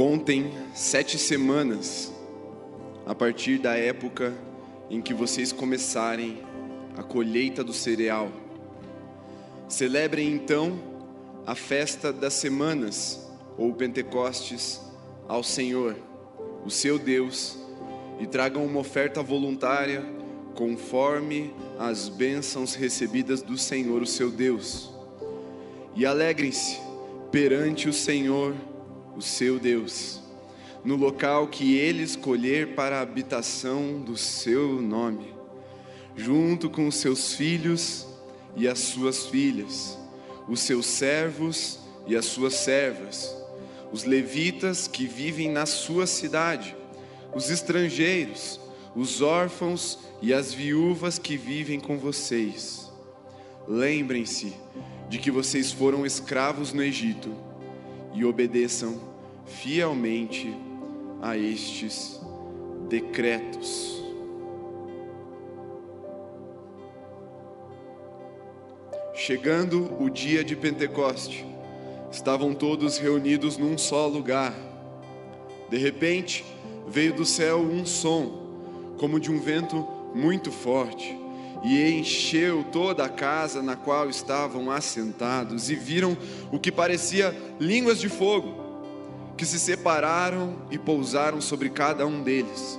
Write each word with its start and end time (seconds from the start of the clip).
Contem 0.00 0.50
sete 0.74 1.18
semanas 1.18 2.10
a 3.04 3.14
partir 3.14 3.58
da 3.58 3.76
época 3.76 4.32
em 4.88 5.02
que 5.02 5.12
vocês 5.12 5.52
começarem 5.52 6.38
a 6.96 7.02
colheita 7.02 7.62
do 7.62 7.74
cereal. 7.74 8.32
Celebrem 9.68 10.32
então 10.32 10.80
a 11.46 11.54
festa 11.54 12.14
das 12.14 12.32
semanas, 12.32 13.30
ou 13.58 13.74
Pentecostes, 13.74 14.80
ao 15.28 15.42
Senhor, 15.42 15.94
o 16.64 16.70
seu 16.70 16.98
Deus, 16.98 17.58
e 18.18 18.26
tragam 18.26 18.64
uma 18.64 18.80
oferta 18.80 19.22
voluntária 19.22 20.02
conforme 20.54 21.52
as 21.78 22.08
bênçãos 22.08 22.74
recebidas 22.74 23.42
do 23.42 23.58
Senhor, 23.58 24.00
o 24.00 24.06
seu 24.06 24.30
Deus. 24.30 24.90
E 25.94 26.06
alegrem-se 26.06 26.78
perante 27.30 27.86
o 27.86 27.92
Senhor, 27.92 28.54
o 29.16 29.22
seu 29.22 29.58
Deus, 29.58 30.20
no 30.84 30.96
local 30.96 31.48
que 31.48 31.76
ele 31.76 32.02
escolher 32.02 32.74
para 32.74 32.98
a 32.98 33.02
habitação 33.02 34.00
do 34.00 34.16
seu 34.16 34.80
nome, 34.80 35.34
junto 36.16 36.70
com 36.70 36.88
os 36.88 36.96
seus 36.96 37.34
filhos 37.34 38.06
e 38.56 38.66
as 38.66 38.78
suas 38.78 39.26
filhas, 39.26 39.98
os 40.48 40.60
seus 40.60 40.86
servos 40.86 41.78
e 42.06 42.16
as 42.16 42.24
suas 42.24 42.54
servas, 42.54 43.34
os 43.92 44.04
levitas 44.04 44.88
que 44.88 45.06
vivem 45.06 45.50
na 45.50 45.66
sua 45.66 46.06
cidade, 46.06 46.76
os 47.34 47.50
estrangeiros, 47.50 48.60
os 48.94 49.20
órfãos 49.20 49.98
e 50.22 50.32
as 50.32 50.52
viúvas 50.52 51.18
que 51.18 51.36
vivem 51.36 51.78
com 51.78 51.98
vocês. 51.98 52.90
Lembrem-se 53.68 54.52
de 55.08 55.18
que 55.18 55.30
vocês 55.30 55.70
foram 55.70 56.04
escravos 56.04 56.72
no 56.72 56.82
Egito 56.82 57.49
e 58.12 58.24
obedeçam 58.24 58.98
fielmente 59.44 60.54
a 61.20 61.36
estes 61.36 62.20
decretos. 62.88 64.02
Chegando 69.14 70.02
o 70.02 70.08
dia 70.08 70.42
de 70.42 70.56
Pentecoste, 70.56 71.44
estavam 72.10 72.54
todos 72.54 72.96
reunidos 72.96 73.58
num 73.58 73.76
só 73.76 74.06
lugar. 74.06 74.54
De 75.68 75.76
repente, 75.76 76.44
veio 76.88 77.12
do 77.12 77.24
céu 77.26 77.58
um 77.58 77.84
som, 77.84 78.94
como 78.98 79.20
de 79.20 79.30
um 79.30 79.38
vento 79.38 79.86
muito 80.14 80.50
forte, 80.50 81.19
e 81.62 81.90
encheu 81.92 82.64
toda 82.72 83.04
a 83.04 83.08
casa 83.08 83.62
na 83.62 83.76
qual 83.76 84.08
estavam 84.08 84.70
assentados, 84.70 85.70
e 85.70 85.74
viram 85.74 86.16
o 86.50 86.58
que 86.58 86.72
parecia 86.72 87.36
línguas 87.58 87.98
de 87.98 88.08
fogo, 88.08 88.54
que 89.36 89.44
se 89.44 89.58
separaram 89.58 90.56
e 90.70 90.78
pousaram 90.78 91.40
sobre 91.40 91.70
cada 91.70 92.06
um 92.06 92.22
deles. 92.22 92.78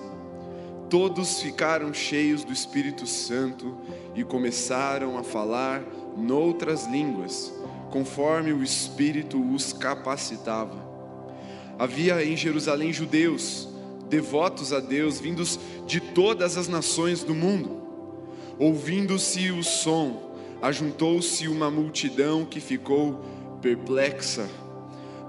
Todos 0.90 1.42
ficaram 1.42 1.94
cheios 1.94 2.44
do 2.44 2.52
Espírito 2.52 3.08
Santo 3.08 3.78
e 4.14 4.24
começaram 4.24 5.18
a 5.18 5.24
falar 5.24 5.82
noutras 6.18 6.86
línguas, 6.86 7.54
conforme 7.90 8.52
o 8.52 8.64
Espírito 8.64 9.42
os 9.54 9.72
capacitava. 9.72 10.92
Havia 11.80 12.24
em 12.24 12.36
Jerusalém 12.36 12.92
judeus, 12.92 13.68
devotos 14.10 14.74
a 14.74 14.80
Deus, 14.80 15.20
vindos 15.20 15.58
de 15.88 16.00
todas 16.00 16.58
as 16.58 16.68
nações 16.68 17.24
do 17.24 17.34
mundo. 17.34 17.81
Ouvindo-se 18.62 19.50
o 19.50 19.64
som, 19.64 20.36
ajuntou-se 20.62 21.48
uma 21.48 21.72
multidão 21.72 22.46
que 22.46 22.60
ficou 22.60 23.20
perplexa, 23.60 24.48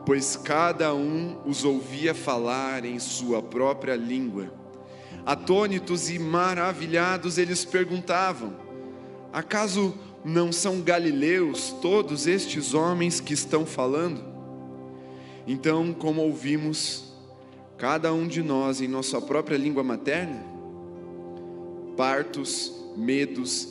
pois 0.05 0.37
cada 0.37 0.95
um 0.95 1.39
os 1.47 1.65
ouvia 1.65 2.15
falar 2.15 2.85
em 2.85 2.99
sua 2.99 3.43
própria 3.43 3.97
língua. 3.97 4.53
Atônitos 5.25 6.11
e 6.11 6.19
maravilhados, 6.19 7.39
eles 7.39 7.65
perguntavam: 7.65 8.53
Acaso 9.33 9.95
não 10.23 10.53
são 10.53 10.83
galileus 10.83 11.75
todos 11.81 12.27
estes 12.27 12.75
homens 12.75 13.19
que 13.19 13.33
estão 13.33 13.65
falando? 13.65 14.23
Então, 15.47 15.95
como 15.95 16.21
ouvimos, 16.21 17.15
cada 17.79 18.13
um 18.13 18.29
de 18.29 18.43
nós 18.43 18.83
em 18.83 18.89
nossa 18.89 19.23
própria 19.23 19.57
língua 19.57 19.83
materna, 19.83 20.45
partos, 21.97 22.82
medos 22.97 23.69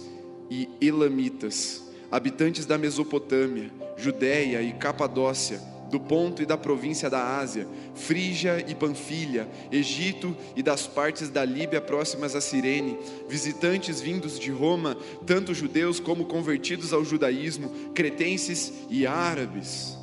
e 0.50 0.70
elamitas, 0.82 1.84
habitantes 2.12 2.66
da 2.66 2.78
Mesopotâmia, 2.78 3.72
Judéia 3.98 4.62
e 4.62 4.74
Capadócia, 4.74 5.62
do 5.92 6.00
ponto 6.00 6.42
e 6.42 6.46
da 6.46 6.58
província 6.58 7.10
da 7.10 7.38
Ásia, 7.38 7.68
Frígia 7.94 8.66
e 8.68 8.74
Panfilha, 8.74 9.48
Egito 9.72 10.36
e 10.56 10.64
das 10.64 10.88
partes 10.88 11.30
da 11.30 11.44
Líbia 11.44 11.82
próximas 11.82 12.36
a 12.36 12.42
Cirene, 12.42 12.98
visitantes 13.28 14.00
vindos 14.00 14.40
de 14.40 14.50
Roma, 14.50 14.98
tanto 15.26 15.54
judeus 15.54 16.00
como 16.00 16.26
convertidos 16.26 16.94
ao 16.94 17.04
judaísmo, 17.04 17.70
cretenses 17.94 18.72
e 18.90 19.06
árabes. 19.06 19.98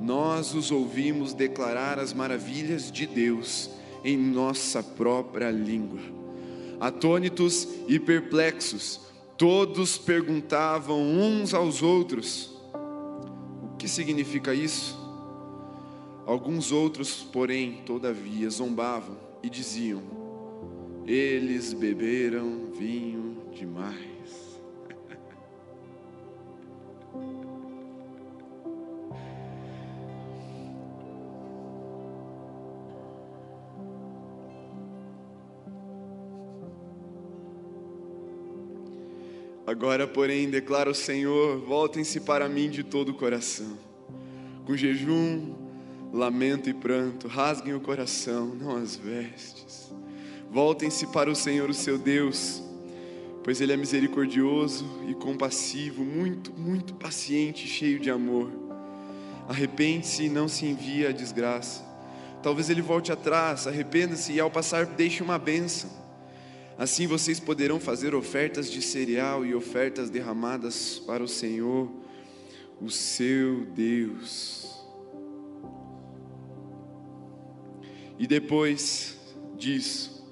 Nós 0.00 0.54
os 0.54 0.70
ouvimos 0.70 1.34
declarar 1.34 1.98
as 1.98 2.12
maravilhas 2.12 2.90
de 2.90 3.06
Deus 3.06 3.70
em 4.02 4.16
nossa 4.16 4.82
própria 4.82 5.50
língua. 5.50 6.21
Atônitos 6.82 7.68
e 7.86 7.96
perplexos, 7.96 9.00
todos 9.38 9.96
perguntavam 9.98 11.00
uns 11.00 11.54
aos 11.54 11.80
outros: 11.80 12.60
O 13.62 13.76
que 13.76 13.86
significa 13.86 14.52
isso? 14.52 14.98
Alguns 16.26 16.72
outros, 16.72 17.22
porém, 17.22 17.84
todavia, 17.86 18.50
zombavam 18.50 19.16
e 19.44 19.48
diziam: 19.48 20.02
Eles 21.06 21.72
beberam 21.72 22.72
vinho 22.72 23.36
demais. 23.52 24.11
Agora, 39.72 40.06
porém, 40.06 40.50
declara 40.50 40.90
o 40.90 40.94
Senhor: 40.94 41.58
voltem-se 41.60 42.20
para 42.20 42.46
mim 42.46 42.68
de 42.68 42.84
todo 42.84 43.08
o 43.08 43.14
coração, 43.14 43.78
com 44.66 44.76
jejum, 44.76 45.54
lamento 46.12 46.68
e 46.68 46.74
pranto, 46.74 47.26
rasguem 47.26 47.72
o 47.72 47.80
coração, 47.80 48.48
não 48.48 48.76
as 48.76 48.94
vestes. 48.94 49.90
Voltem-se 50.50 51.06
para 51.06 51.30
o 51.30 51.34
Senhor, 51.34 51.70
o 51.70 51.74
seu 51.74 51.96
Deus, 51.96 52.62
pois 53.42 53.62
Ele 53.62 53.72
é 53.72 53.76
misericordioso 53.78 54.84
e 55.08 55.14
compassivo, 55.14 56.04
muito, 56.04 56.52
muito 56.52 56.92
paciente, 56.92 57.66
cheio 57.66 57.98
de 57.98 58.10
amor. 58.10 58.52
Arrepende-se 59.48 60.24
e 60.24 60.28
não 60.28 60.48
se 60.48 60.66
envie 60.66 61.06
a 61.06 61.12
desgraça. 61.12 61.82
Talvez 62.42 62.68
Ele 62.68 62.82
volte 62.82 63.10
atrás, 63.10 63.66
arrependa-se 63.66 64.34
e 64.34 64.40
ao 64.40 64.50
passar 64.50 64.84
deixe 64.84 65.22
uma 65.22 65.38
bênção. 65.38 66.01
Assim 66.82 67.06
vocês 67.06 67.38
poderão 67.38 67.78
fazer 67.78 68.12
ofertas 68.12 68.68
de 68.68 68.82
cereal 68.82 69.46
e 69.46 69.54
ofertas 69.54 70.10
derramadas 70.10 70.98
para 70.98 71.22
o 71.22 71.28
Senhor, 71.28 71.88
o 72.80 72.90
seu 72.90 73.64
Deus. 73.66 74.66
E 78.18 78.26
depois 78.26 79.16
disso, 79.56 80.26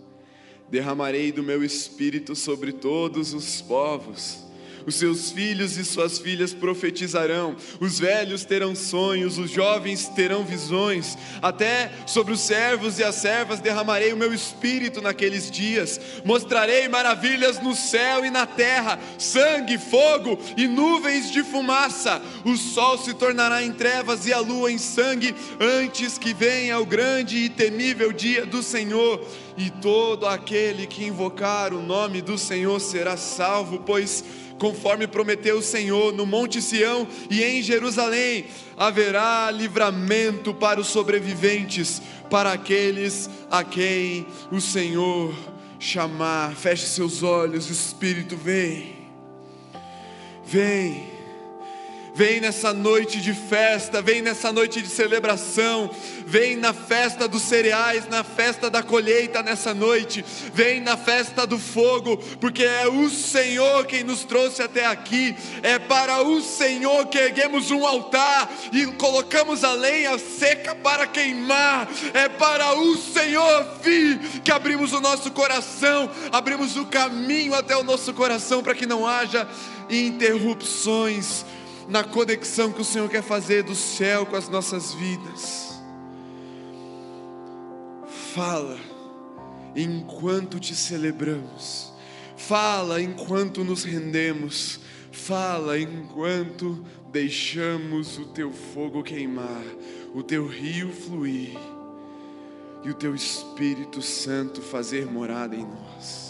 derramarei 0.69 1.31
do 1.31 1.41
meu 1.41 1.63
espírito 1.63 2.35
sobre 2.35 2.73
todos 2.73 3.33
os 3.33 3.63
povos 3.63 4.50
os 4.87 4.95
seus 4.97 5.31
filhos 5.31 5.77
e 5.77 5.85
suas 5.85 6.19
filhas 6.19 6.53
profetizarão, 6.53 7.57
os 7.81 7.99
velhos 7.99 8.45
terão 8.45 8.75
sonhos, 8.75 9.39
os 9.39 9.51
jovens 9.51 10.09
terão 10.09 10.45
visões, 10.45 11.17
até 11.41 11.91
sobre 12.07 12.33
os 12.33 12.41
servos 12.41 12.99
e 12.99 13.05
as 13.05 13.15
servas 13.17 13.61
derramarei 13.61 14.13
o 14.13 14.17
meu 14.17 14.33
espírito 14.33 15.01
naqueles 15.01 15.51
dias, 15.51 16.01
mostrarei 16.25 16.89
maravilhas 16.89 17.61
no 17.61 17.75
céu 17.75 18.25
e 18.25 18.31
na 18.31 18.47
terra, 18.47 18.99
sangue, 19.19 19.79
fogo 19.79 20.39
e 20.57 20.67
nuvens 20.67 21.31
de 21.31 21.43
fumaça. 21.43 22.23
O 22.45 22.57
sol 22.57 22.99
se 22.99 23.15
tornará 23.15 23.63
em 23.63 23.73
trevas 23.73 24.27
e 24.27 24.33
a 24.33 24.39
lua 24.39 24.71
em 24.71 24.79
sangue, 24.79 25.35
antes 25.61 26.19
que 26.19 26.33
venha 26.33 26.79
o 26.79 26.87
grande 26.87 27.37
e 27.39 27.49
temível 27.49 28.13
dia 28.13 28.47
do 28.47 28.63
Senhor. 28.63 29.25
E 29.57 29.69
todo 29.69 30.27
aquele 30.27 30.87
que 30.87 31.05
invocar 31.05 31.75
o 31.75 31.83
nome 31.83 32.23
do 32.23 32.39
Senhor 32.39 32.81
será 32.81 33.17
salvo, 33.17 33.81
pois 33.81 34.25
conforme 34.61 35.07
prometeu 35.07 35.57
o 35.57 35.63
Senhor 35.63 36.13
no 36.13 36.27
Monte 36.27 36.61
Sião 36.61 37.09
e 37.31 37.43
em 37.43 37.63
Jerusalém, 37.63 38.45
haverá 38.77 39.51
livramento 39.51 40.53
para 40.53 40.79
os 40.79 40.89
sobreviventes, 40.89 42.01
para 42.29 42.53
aqueles 42.53 43.29
a 43.51 43.65
quem 43.65 44.27
o 44.53 44.61
Senhor 44.61 45.35
chamar. 45.79 46.55
Feche 46.55 46.87
seus 46.87 47.23
olhos, 47.23 47.71
Espírito, 47.71 48.37
vem, 48.37 48.97
vem, 50.45 51.10
Vem 52.21 52.39
nessa 52.39 52.75
noite 52.75 53.19
de 53.19 53.33
festa, 53.33 54.03
vem 54.03 54.21
nessa 54.21 54.53
noite 54.53 54.83
de 54.83 54.89
celebração, 54.89 55.91
vem 56.27 56.55
na 56.55 56.75
festa 56.75 57.27
dos 57.27 57.41
cereais, 57.41 58.07
na 58.11 58.23
festa 58.23 58.69
da 58.69 58.83
colheita 58.83 59.43
nessa 59.43 59.73
noite, 59.73 60.23
vem 60.53 60.83
na 60.83 60.99
festa 60.99 61.47
do 61.47 61.59
fogo, 61.59 62.19
porque 62.39 62.63
é 62.63 62.87
o 62.87 63.09
Senhor 63.09 63.87
quem 63.87 64.05
nos 64.05 64.23
trouxe 64.23 64.61
até 64.61 64.85
aqui, 64.85 65.35
é 65.63 65.79
para 65.79 66.23
o 66.23 66.43
Senhor 66.43 67.07
que 67.07 67.17
erguemos 67.17 67.71
um 67.71 67.87
altar 67.87 68.53
e 68.71 68.85
colocamos 68.99 69.65
a 69.65 69.73
lenha 69.73 70.19
seca 70.19 70.75
para 70.75 71.07
queimar, 71.07 71.89
é 72.13 72.29
para 72.29 72.75
o 72.75 72.99
Senhor, 72.99 73.79
Filho, 73.81 74.19
que 74.45 74.53
abrimos 74.53 74.93
o 74.93 75.01
nosso 75.01 75.31
coração, 75.31 76.11
abrimos 76.31 76.77
o 76.77 76.85
caminho 76.85 77.55
até 77.55 77.75
o 77.75 77.83
nosso 77.83 78.13
coração 78.13 78.63
para 78.63 78.75
que 78.75 78.85
não 78.85 79.07
haja 79.07 79.49
interrupções 79.89 81.47
na 81.91 82.05
conexão 82.05 82.73
que 82.73 82.81
o 82.81 82.85
Senhor 82.85 83.11
quer 83.11 83.23
fazer 83.23 83.65
do 83.65 83.75
céu 83.75 84.25
com 84.25 84.37
as 84.37 84.49
nossas 84.49 84.95
vidas. 84.95 85.75
Fala 88.33 88.79
enquanto 89.75 90.61
te 90.61 90.75
celebramos, 90.75 91.93
fala 92.37 93.03
enquanto 93.03 93.65
nos 93.65 93.83
rendemos, 93.83 94.79
fala 95.11 95.79
enquanto 95.79 96.85
deixamos 97.11 98.19
o 98.19 98.27
teu 98.27 98.53
fogo 98.53 99.03
queimar, 99.03 99.65
o 100.15 100.23
teu 100.23 100.47
rio 100.47 100.93
fluir 100.93 101.59
e 102.85 102.91
o 102.91 102.95
teu 102.95 103.17
Espírito 103.17 104.01
Santo 104.01 104.63
fazer 104.63 105.07
morada 105.07 105.57
em 105.57 105.67
nós. 105.67 106.30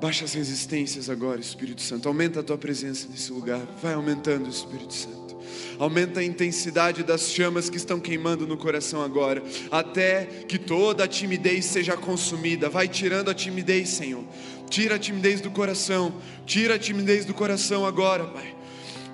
Baixa 0.00 0.24
as 0.24 0.32
resistências 0.32 1.10
agora, 1.10 1.38
Espírito 1.38 1.82
Santo. 1.82 2.08
Aumenta 2.08 2.40
a 2.40 2.42
tua 2.42 2.56
presença 2.56 3.06
nesse 3.10 3.30
lugar. 3.30 3.60
Vai 3.82 3.92
aumentando, 3.92 4.48
Espírito 4.48 4.94
Santo. 4.94 5.36
Aumenta 5.78 6.20
a 6.20 6.24
intensidade 6.24 7.02
das 7.02 7.30
chamas 7.30 7.68
que 7.68 7.76
estão 7.76 8.00
queimando 8.00 8.46
no 8.46 8.56
coração 8.56 9.02
agora, 9.02 9.42
até 9.70 10.24
que 10.24 10.58
toda 10.58 11.04
a 11.04 11.08
timidez 11.08 11.66
seja 11.66 11.98
consumida. 11.98 12.70
Vai 12.70 12.88
tirando 12.88 13.30
a 13.30 13.34
timidez, 13.34 13.90
Senhor. 13.90 14.24
Tira 14.70 14.94
a 14.94 14.98
timidez 14.98 15.42
do 15.42 15.50
coração. 15.50 16.14
Tira 16.46 16.76
a 16.76 16.78
timidez 16.78 17.26
do 17.26 17.34
coração 17.34 17.84
agora, 17.84 18.24
Pai 18.24 18.60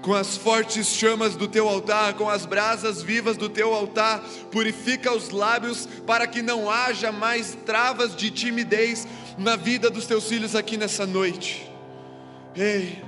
com 0.06 0.14
as 0.14 0.36
fortes 0.36 0.86
chamas 0.86 1.34
do 1.34 1.48
teu 1.48 1.68
altar, 1.68 2.14
com 2.14 2.30
as 2.30 2.46
brasas 2.46 3.02
vivas 3.02 3.36
do 3.36 3.48
teu 3.48 3.74
altar, 3.74 4.20
purifica 4.52 5.12
os 5.12 5.30
lábios 5.30 5.88
para 6.06 6.28
que 6.28 6.42
não 6.42 6.70
haja 6.70 7.10
mais 7.10 7.58
travas 7.66 8.14
de 8.14 8.30
timidez 8.30 9.04
na 9.38 9.56
vida 9.56 9.90
dos 9.90 10.06
teus 10.06 10.28
filhos 10.28 10.54
aqui 10.54 10.76
nessa 10.76 11.06
noite. 11.06 11.70
Ei, 12.54 13.02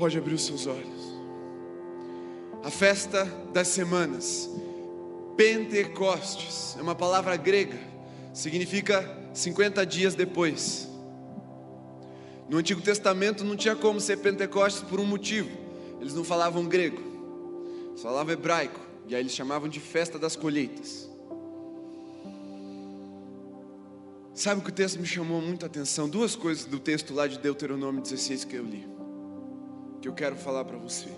pode 0.00 0.16
abrir 0.16 0.32
os 0.32 0.46
seus 0.46 0.66
olhos. 0.66 1.10
A 2.64 2.70
festa 2.70 3.26
das 3.52 3.68
semanas, 3.68 4.48
Pentecostes, 5.36 6.74
é 6.78 6.82
uma 6.82 6.94
palavra 6.94 7.36
grega, 7.36 7.78
significa 8.32 9.06
50 9.34 9.84
dias 9.84 10.14
depois. 10.14 10.88
No 12.48 12.56
Antigo 12.56 12.80
Testamento 12.80 13.44
não 13.44 13.56
tinha 13.56 13.76
como 13.76 14.00
ser 14.00 14.16
Pentecostes 14.16 14.82
por 14.82 14.98
um 14.98 15.04
motivo. 15.04 15.50
Eles 16.00 16.14
não 16.14 16.24
falavam 16.24 16.64
grego, 16.64 17.00
eles 17.90 18.02
falavam 18.02 18.32
hebraico. 18.32 18.89
E 19.10 19.14
aí 19.16 19.22
eles 19.22 19.32
chamavam 19.32 19.68
de 19.68 19.80
festa 19.80 20.20
das 20.20 20.36
colheitas. 20.36 21.10
Sabe 24.32 24.60
o 24.60 24.62
que 24.64 24.70
o 24.70 24.72
texto 24.72 25.00
me 25.00 25.06
chamou 25.06 25.42
muita 25.42 25.66
atenção? 25.66 26.08
Duas 26.08 26.36
coisas 26.36 26.64
do 26.64 26.78
texto 26.78 27.12
lá 27.12 27.26
de 27.26 27.36
Deuteronômio 27.40 28.00
16 28.00 28.44
que 28.44 28.54
eu 28.54 28.64
li, 28.64 28.86
que 30.00 30.06
eu 30.06 30.14
quero 30.14 30.36
falar 30.36 30.64
para 30.64 30.78
você. 30.78 31.08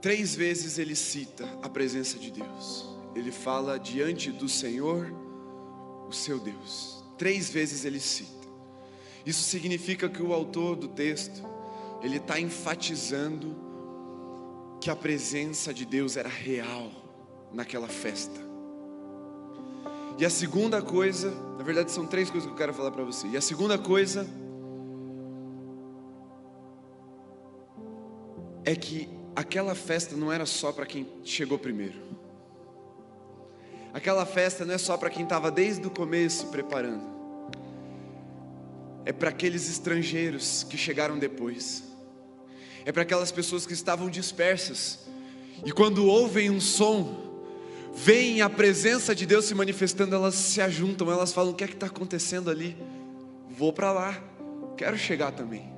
Três 0.00 0.34
vezes 0.34 0.78
ele 0.78 0.96
cita 0.96 1.46
a 1.62 1.68
presença 1.68 2.18
de 2.18 2.30
Deus. 2.30 2.88
Ele 3.14 3.30
fala 3.30 3.78
diante 3.78 4.32
do 4.32 4.48
Senhor, 4.48 5.12
o 6.08 6.12
seu 6.12 6.38
Deus. 6.38 7.04
Três 7.18 7.50
vezes 7.50 7.84
ele 7.84 8.00
cita. 8.00 8.48
Isso 9.26 9.42
significa 9.42 10.08
que 10.08 10.22
o 10.22 10.32
autor 10.32 10.74
do 10.74 10.88
texto, 10.88 11.46
ele 12.02 12.16
está 12.16 12.40
enfatizando 12.40 13.68
que 14.80 14.90
a 14.90 14.96
presença 14.96 15.74
de 15.74 15.84
Deus 15.84 16.16
era 16.16 16.28
real 16.28 16.90
naquela 17.52 17.88
festa. 17.88 18.40
E 20.18 20.24
a 20.24 20.30
segunda 20.30 20.80
coisa, 20.80 21.30
na 21.58 21.62
verdade 21.64 21.90
são 21.90 22.06
três 22.06 22.30
coisas 22.30 22.46
que 22.46 22.54
eu 22.54 22.58
quero 22.58 22.72
falar 22.74 22.90
para 22.90 23.04
você. 23.04 23.26
E 23.28 23.36
a 23.36 23.40
segunda 23.40 23.78
coisa 23.78 24.26
é 28.64 28.74
que 28.74 29.08
aquela 29.34 29.74
festa 29.74 30.16
não 30.16 30.32
era 30.32 30.46
só 30.46 30.72
para 30.72 30.86
quem 30.86 31.06
chegou 31.24 31.58
primeiro. 31.58 31.98
Aquela 33.92 34.24
festa 34.24 34.64
não 34.64 34.74
é 34.74 34.78
só 34.78 34.96
para 34.96 35.10
quem 35.10 35.24
estava 35.24 35.50
desde 35.50 35.86
o 35.86 35.90
começo 35.90 36.46
preparando, 36.46 37.02
é 39.04 39.12
para 39.12 39.30
aqueles 39.30 39.68
estrangeiros 39.68 40.62
que 40.62 40.78
chegaram 40.78 41.18
depois, 41.18 41.89
é 42.84 42.92
para 42.92 43.02
aquelas 43.02 43.30
pessoas 43.30 43.66
que 43.66 43.72
estavam 43.72 44.08
dispersas 44.08 45.10
e 45.64 45.72
quando 45.72 46.06
ouvem 46.06 46.50
um 46.50 46.60
som, 46.60 47.16
veem 47.94 48.40
a 48.40 48.48
presença 48.48 49.14
de 49.14 49.26
Deus 49.26 49.44
se 49.44 49.54
manifestando, 49.54 50.14
elas 50.14 50.34
se 50.34 50.60
ajuntam, 50.60 51.10
elas 51.10 51.32
falam: 51.32 51.52
O 51.52 51.54
que 51.54 51.64
é 51.64 51.66
que 51.66 51.74
está 51.74 51.86
acontecendo 51.86 52.50
ali? 52.50 52.76
Vou 53.50 53.72
para 53.72 53.92
lá, 53.92 54.22
quero 54.76 54.96
chegar 54.96 55.32
também. 55.32 55.68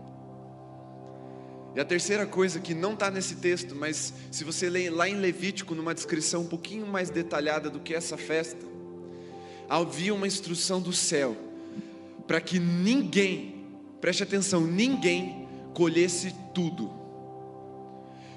E 1.75 1.81
a 1.81 1.85
terceira 1.85 2.27
coisa 2.27 2.61
que 2.61 2.75
não 2.75 2.93
está 2.93 3.11
nesse 3.11 3.37
texto, 3.37 3.75
mas 3.75 4.13
se 4.31 4.45
você 4.45 4.69
ler 4.69 4.91
lá 4.91 5.09
em 5.09 5.17
Levítico, 5.17 5.75
numa 5.75 5.95
descrição 5.95 6.43
um 6.43 6.47
pouquinho 6.47 6.87
mais 6.87 7.09
detalhada 7.09 7.71
do 7.71 7.81
que 7.81 7.95
essa 7.95 8.19
festa, 8.19 8.65
havia 9.69 10.15
uma 10.15 10.27
instrução 10.27 10.83
do 10.83 10.93
céu 10.93 11.35
para 12.27 12.43
que 12.43 12.59
ninguém, 12.59 13.67
preste 14.03 14.23
atenção, 14.23 14.61
ninguém 14.61 15.42
colhesse 15.75 16.35
tudo. 16.55 16.91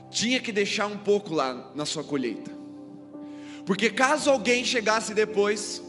Tinha 0.10 0.40
que 0.40 0.52
deixar 0.52 0.88
um 0.88 0.98
pouco 0.98 1.34
lá 1.34 1.72
na 1.76 1.86
sua 1.86 2.04
colheita. 2.04 2.52
Porque 3.66 3.90
caso 3.90 4.30
alguém 4.30 4.64
chegasse 4.64 5.14
depois 5.14 5.82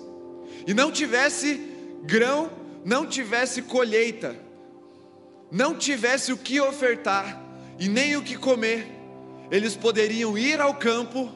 e 0.67 0.73
não 0.73 0.91
tivesse 0.91 1.61
grão, 2.03 2.51
não 2.85 3.07
tivesse 3.07 3.63
colheita, 3.63 4.37
não 5.51 5.75
tivesse 5.77 6.33
o 6.33 6.37
que 6.37 6.61
ofertar 6.61 7.43
e 7.79 7.89
nem 7.89 8.17
o 8.17 8.23
que 8.23 8.37
comer, 8.37 8.87
eles 9.51 9.77
poderiam 9.77 10.37
ir 10.37 10.61
ao 10.61 10.75
campo 10.75 11.31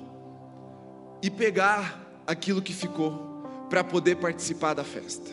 e 1.22 1.30
pegar 1.30 2.22
aquilo 2.26 2.62
que 2.62 2.72
ficou 2.72 3.44
para 3.68 3.84
poder 3.84 4.16
participar 4.16 4.74
da 4.74 4.82
festa. 4.82 5.30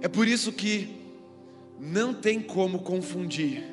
É 0.00 0.08
por 0.08 0.26
isso 0.26 0.52
que 0.52 0.99
não 1.80 2.12
tem 2.12 2.42
como 2.42 2.80
confundir 2.80 3.64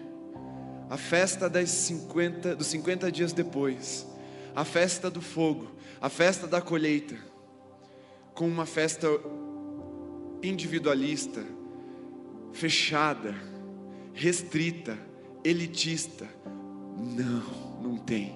a 0.89 0.95
festa 0.95 1.49
das 1.49 1.69
50, 1.69 2.55
dos 2.55 2.67
50 2.67 3.11
dias 3.11 3.33
depois, 3.33 4.07
a 4.55 4.63
festa 4.63 5.11
do 5.11 5.21
fogo, 5.21 5.69
a 5.99 6.07
festa 6.07 6.47
da 6.47 6.61
colheita, 6.61 7.17
com 8.33 8.47
uma 8.47 8.65
festa 8.65 9.07
individualista, 10.41 11.43
fechada, 12.53 13.35
restrita, 14.13 14.97
elitista. 15.43 16.25
Não, 16.97 17.81
não 17.81 17.97
tem. 17.97 18.33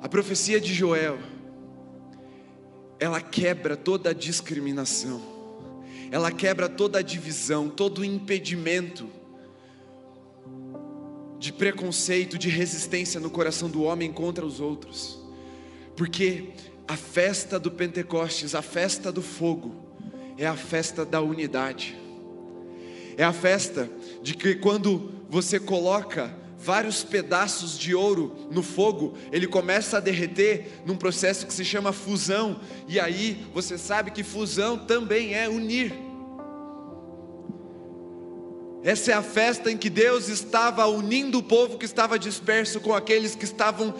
A 0.00 0.08
profecia 0.08 0.60
de 0.60 0.72
Joel, 0.72 1.18
ela 3.00 3.20
quebra 3.20 3.76
toda 3.76 4.10
a 4.10 4.14
discriminação, 4.14 5.35
ela 6.10 6.30
quebra 6.30 6.68
toda 6.68 6.98
a 6.98 7.02
divisão, 7.02 7.68
todo 7.68 8.00
o 8.00 8.04
impedimento 8.04 9.08
de 11.38 11.52
preconceito, 11.52 12.38
de 12.38 12.48
resistência 12.48 13.20
no 13.20 13.30
coração 13.30 13.68
do 13.68 13.82
homem 13.82 14.12
contra 14.12 14.44
os 14.44 14.60
outros, 14.60 15.18
porque 15.96 16.50
a 16.88 16.96
festa 16.96 17.58
do 17.58 17.70
Pentecostes, 17.70 18.54
a 18.54 18.62
festa 18.62 19.10
do 19.10 19.22
fogo, 19.22 19.74
é 20.38 20.46
a 20.46 20.56
festa 20.56 21.04
da 21.04 21.20
unidade. 21.20 21.96
É 23.16 23.24
a 23.24 23.32
festa 23.32 23.90
de 24.22 24.34
que 24.34 24.54
quando 24.54 25.10
você 25.28 25.58
coloca 25.58 26.34
vários 26.66 27.04
pedaços 27.04 27.78
de 27.78 27.94
ouro 27.94 28.48
no 28.50 28.60
fogo, 28.60 29.14
ele 29.30 29.46
começa 29.46 29.98
a 29.98 30.00
derreter 30.00 30.82
num 30.84 30.96
processo 30.96 31.46
que 31.46 31.54
se 31.54 31.64
chama 31.64 31.92
fusão, 31.92 32.60
e 32.88 32.98
aí 32.98 33.46
você 33.54 33.78
sabe 33.78 34.10
que 34.10 34.24
fusão 34.24 34.76
também 34.76 35.32
é 35.32 35.48
unir. 35.48 35.94
Essa 38.82 39.12
é 39.12 39.14
a 39.14 39.22
festa 39.22 39.70
em 39.70 39.76
que 39.76 39.88
Deus 39.88 40.28
estava 40.28 40.84
unindo 40.86 41.38
o 41.38 41.42
povo 41.42 41.78
que 41.78 41.84
estava 41.84 42.18
disperso 42.18 42.80
com 42.80 42.92
aqueles 42.92 43.36
que 43.36 43.44
estavam 43.44 43.94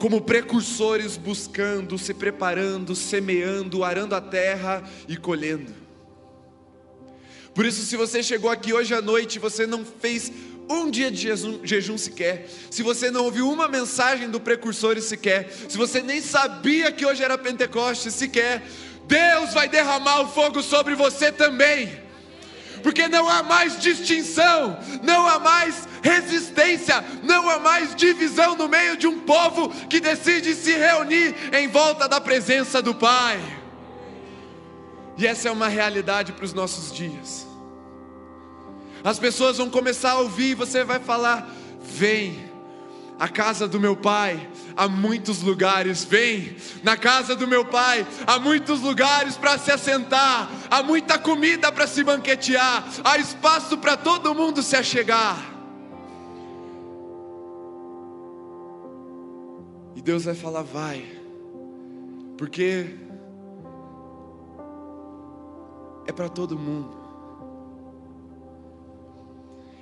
como 0.00 0.20
precursores 0.20 1.16
buscando, 1.16 1.96
se 1.96 2.12
preparando, 2.12 2.96
semeando, 2.96 3.84
arando 3.84 4.16
a 4.16 4.20
terra 4.20 4.82
e 5.06 5.16
colhendo. 5.16 5.72
Por 7.54 7.66
isso, 7.66 7.82
se 7.84 7.96
você 7.96 8.22
chegou 8.22 8.50
aqui 8.50 8.72
hoje 8.72 8.94
à 8.94 9.02
noite 9.02 9.38
você 9.38 9.66
não 9.66 9.84
fez 9.84 10.32
um 10.70 10.88
dia 10.88 11.10
de 11.10 11.16
jejum, 11.22 11.58
jejum, 11.64 11.98
sequer, 11.98 12.48
se 12.70 12.82
você 12.82 13.10
não 13.10 13.24
ouviu 13.24 13.50
uma 13.50 13.66
mensagem 13.66 14.30
do 14.30 14.38
precursores 14.38 15.04
sequer, 15.04 15.50
se 15.68 15.76
você 15.76 16.00
nem 16.00 16.22
sabia 16.22 16.92
que 16.92 17.04
hoje 17.04 17.24
era 17.24 17.36
Pentecostes 17.36 18.14
sequer, 18.14 18.62
Deus 19.06 19.52
vai 19.52 19.68
derramar 19.68 20.20
o 20.20 20.28
fogo 20.28 20.62
sobre 20.62 20.94
você 20.94 21.32
também. 21.32 21.90
Porque 22.84 23.08
não 23.08 23.28
há 23.28 23.42
mais 23.42 23.78
distinção, 23.80 24.78
não 25.02 25.26
há 25.26 25.38
mais 25.40 25.88
resistência, 26.02 27.04
não 27.22 27.50
há 27.50 27.58
mais 27.58 27.94
divisão 27.94 28.56
no 28.56 28.68
meio 28.68 28.96
de 28.96 29.06
um 29.06 29.18
povo 29.20 29.68
que 29.86 30.00
decide 30.00 30.54
se 30.54 30.72
reunir 30.72 31.34
em 31.52 31.66
volta 31.66 32.08
da 32.08 32.20
presença 32.20 32.80
do 32.80 32.94
Pai. 32.94 33.38
E 35.18 35.26
essa 35.26 35.48
é 35.48 35.52
uma 35.52 35.68
realidade 35.68 36.32
para 36.32 36.44
os 36.44 36.54
nossos 36.54 36.90
dias. 36.92 37.49
As 39.02 39.18
pessoas 39.18 39.58
vão 39.58 39.70
começar 39.70 40.12
a 40.12 40.18
ouvir 40.18 40.50
e 40.50 40.54
você 40.54 40.84
vai 40.84 40.98
falar: 40.98 41.50
Vem, 41.80 42.50
a 43.18 43.28
casa 43.28 43.66
do 43.66 43.80
meu 43.80 43.96
pai 43.96 44.48
há 44.76 44.88
muitos 44.88 45.42
lugares. 45.42 46.04
Vem, 46.04 46.56
na 46.82 46.96
casa 46.96 47.34
do 47.34 47.46
meu 47.46 47.64
pai 47.64 48.06
há 48.26 48.38
muitos 48.38 48.80
lugares 48.80 49.36
para 49.36 49.58
se 49.58 49.70
assentar, 49.70 50.50
há 50.70 50.82
muita 50.82 51.18
comida 51.18 51.72
para 51.72 51.86
se 51.86 52.04
banquetear, 52.04 52.86
há 53.02 53.18
espaço 53.18 53.78
para 53.78 53.96
todo 53.96 54.34
mundo 54.34 54.62
se 54.62 54.76
achegar. 54.76 55.38
E 59.96 60.02
Deus 60.02 60.24
vai 60.24 60.34
falar: 60.34 60.62
Vai, 60.62 61.06
porque 62.36 62.94
é 66.06 66.12
para 66.12 66.28
todo 66.28 66.58
mundo 66.58 66.99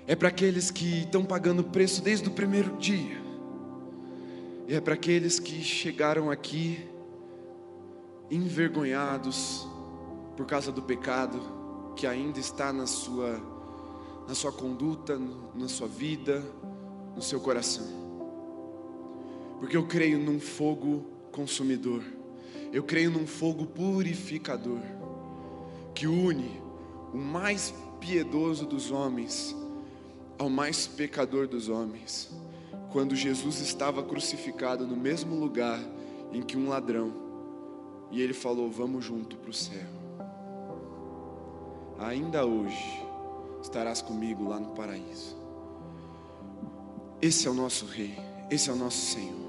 é 0.08 0.16
para 0.16 0.28
aqueles 0.28 0.70
que 0.70 1.02
estão 1.02 1.22
pagando 1.22 1.62
preço 1.62 2.00
desde 2.00 2.26
o 2.28 2.32
primeiro 2.32 2.78
dia, 2.78 3.22
e 4.66 4.74
é 4.74 4.80
para 4.80 4.94
aqueles 4.94 5.38
que 5.38 5.62
chegaram 5.62 6.30
aqui 6.30 6.88
envergonhados 8.30 9.68
por 10.34 10.46
causa 10.46 10.72
do 10.72 10.80
pecado 10.80 11.92
que 11.94 12.06
ainda 12.06 12.38
está 12.38 12.72
na 12.72 12.86
sua, 12.86 13.38
na 14.26 14.34
sua 14.34 14.50
conduta, 14.50 15.20
na 15.54 15.68
sua 15.68 15.86
vida, 15.86 16.42
no 17.14 17.20
seu 17.20 17.38
coração. 17.38 17.86
Porque 19.60 19.76
eu 19.76 19.86
creio 19.86 20.18
num 20.18 20.40
fogo 20.40 21.04
consumidor, 21.30 22.02
eu 22.72 22.82
creio 22.82 23.10
num 23.10 23.26
fogo 23.26 23.66
purificador, 23.66 24.80
que 25.94 26.06
une 26.06 26.62
o 27.12 27.18
mais 27.18 27.74
piedoso 28.00 28.64
dos 28.64 28.90
homens 28.90 29.57
ao 30.38 30.48
mais 30.48 30.86
pecador 30.86 31.48
dos 31.48 31.68
homens, 31.68 32.30
quando 32.92 33.16
Jesus 33.16 33.60
estava 33.60 34.02
crucificado 34.02 34.86
no 34.86 34.96
mesmo 34.96 35.34
lugar 35.34 35.80
em 36.32 36.42
que 36.42 36.56
um 36.56 36.68
ladrão, 36.68 37.12
e 38.10 38.22
ele 38.22 38.32
falou: 38.32 38.70
Vamos 38.70 39.04
junto 39.04 39.36
para 39.36 39.50
o 39.50 39.54
céu. 39.54 39.86
Ainda 41.98 42.46
hoje 42.46 43.02
estarás 43.60 44.00
comigo 44.00 44.48
lá 44.48 44.60
no 44.60 44.70
paraíso. 44.70 45.36
Esse 47.20 47.48
é 47.48 47.50
o 47.50 47.54
nosso 47.54 47.84
Rei, 47.86 48.16
esse 48.50 48.70
é 48.70 48.72
o 48.72 48.76
nosso 48.76 49.14
Senhor. 49.14 49.48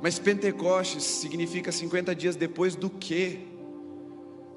Mas 0.00 0.18
Pentecostes 0.18 1.04
significa 1.04 1.70
50 1.70 2.14
dias 2.14 2.34
depois 2.34 2.74
do 2.74 2.88
que? 2.90 3.46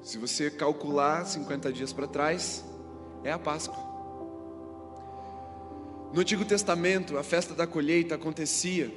Se 0.02 0.18
você 0.18 0.50
calcular 0.50 1.24
50 1.24 1.72
dias 1.72 1.92
para 1.92 2.06
trás, 2.08 2.64
é 3.22 3.30
a 3.30 3.38
Páscoa. 3.38 3.85
No 6.16 6.22
Antigo 6.22 6.46
Testamento, 6.46 7.18
a 7.18 7.22
festa 7.22 7.52
da 7.52 7.66
colheita 7.66 8.14
acontecia 8.14 8.90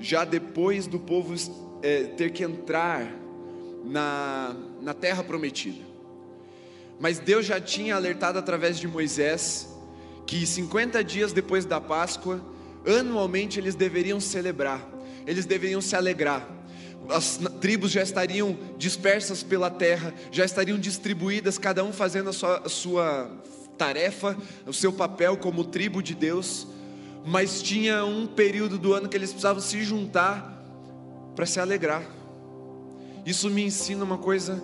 já 0.00 0.24
depois 0.24 0.88
do 0.88 0.98
povo 0.98 1.36
é, 1.84 2.02
ter 2.02 2.32
que 2.32 2.42
entrar 2.42 3.06
na, 3.84 4.52
na 4.80 4.92
terra 4.92 5.22
prometida. 5.22 5.84
Mas 6.98 7.20
Deus 7.20 7.46
já 7.46 7.60
tinha 7.60 7.94
alertado 7.94 8.40
através 8.40 8.76
de 8.76 8.88
Moisés 8.88 9.68
que 10.26 10.44
50 10.44 11.04
dias 11.04 11.32
depois 11.32 11.64
da 11.64 11.80
Páscoa, 11.80 12.44
anualmente 12.84 13.60
eles 13.60 13.76
deveriam 13.76 14.18
celebrar, 14.18 14.84
eles 15.24 15.46
deveriam 15.46 15.80
se 15.80 15.94
alegrar. 15.94 16.44
As 17.08 17.38
tribos 17.60 17.92
já 17.92 18.02
estariam 18.02 18.58
dispersas 18.76 19.44
pela 19.44 19.70
terra, 19.70 20.12
já 20.32 20.44
estariam 20.44 20.76
distribuídas, 20.76 21.56
cada 21.56 21.84
um 21.84 21.92
fazendo 21.92 22.30
a 22.30 22.32
sua, 22.32 22.62
a 22.64 22.68
sua 22.68 23.30
tarefa, 23.76 24.36
o 24.66 24.72
seu 24.72 24.92
papel 24.92 25.36
como 25.36 25.64
tribo 25.64 26.02
de 26.02 26.14
Deus, 26.14 26.66
mas 27.24 27.62
tinha 27.62 28.04
um 28.04 28.26
período 28.26 28.76
do 28.78 28.94
ano 28.94 29.08
que 29.08 29.16
eles 29.16 29.30
precisavam 29.30 29.60
se 29.60 29.82
juntar 29.82 30.50
para 31.34 31.46
se 31.46 31.58
alegrar. 31.60 32.02
Isso 33.24 33.48
me 33.48 33.62
ensina 33.62 34.04
uma 34.04 34.18
coisa 34.18 34.60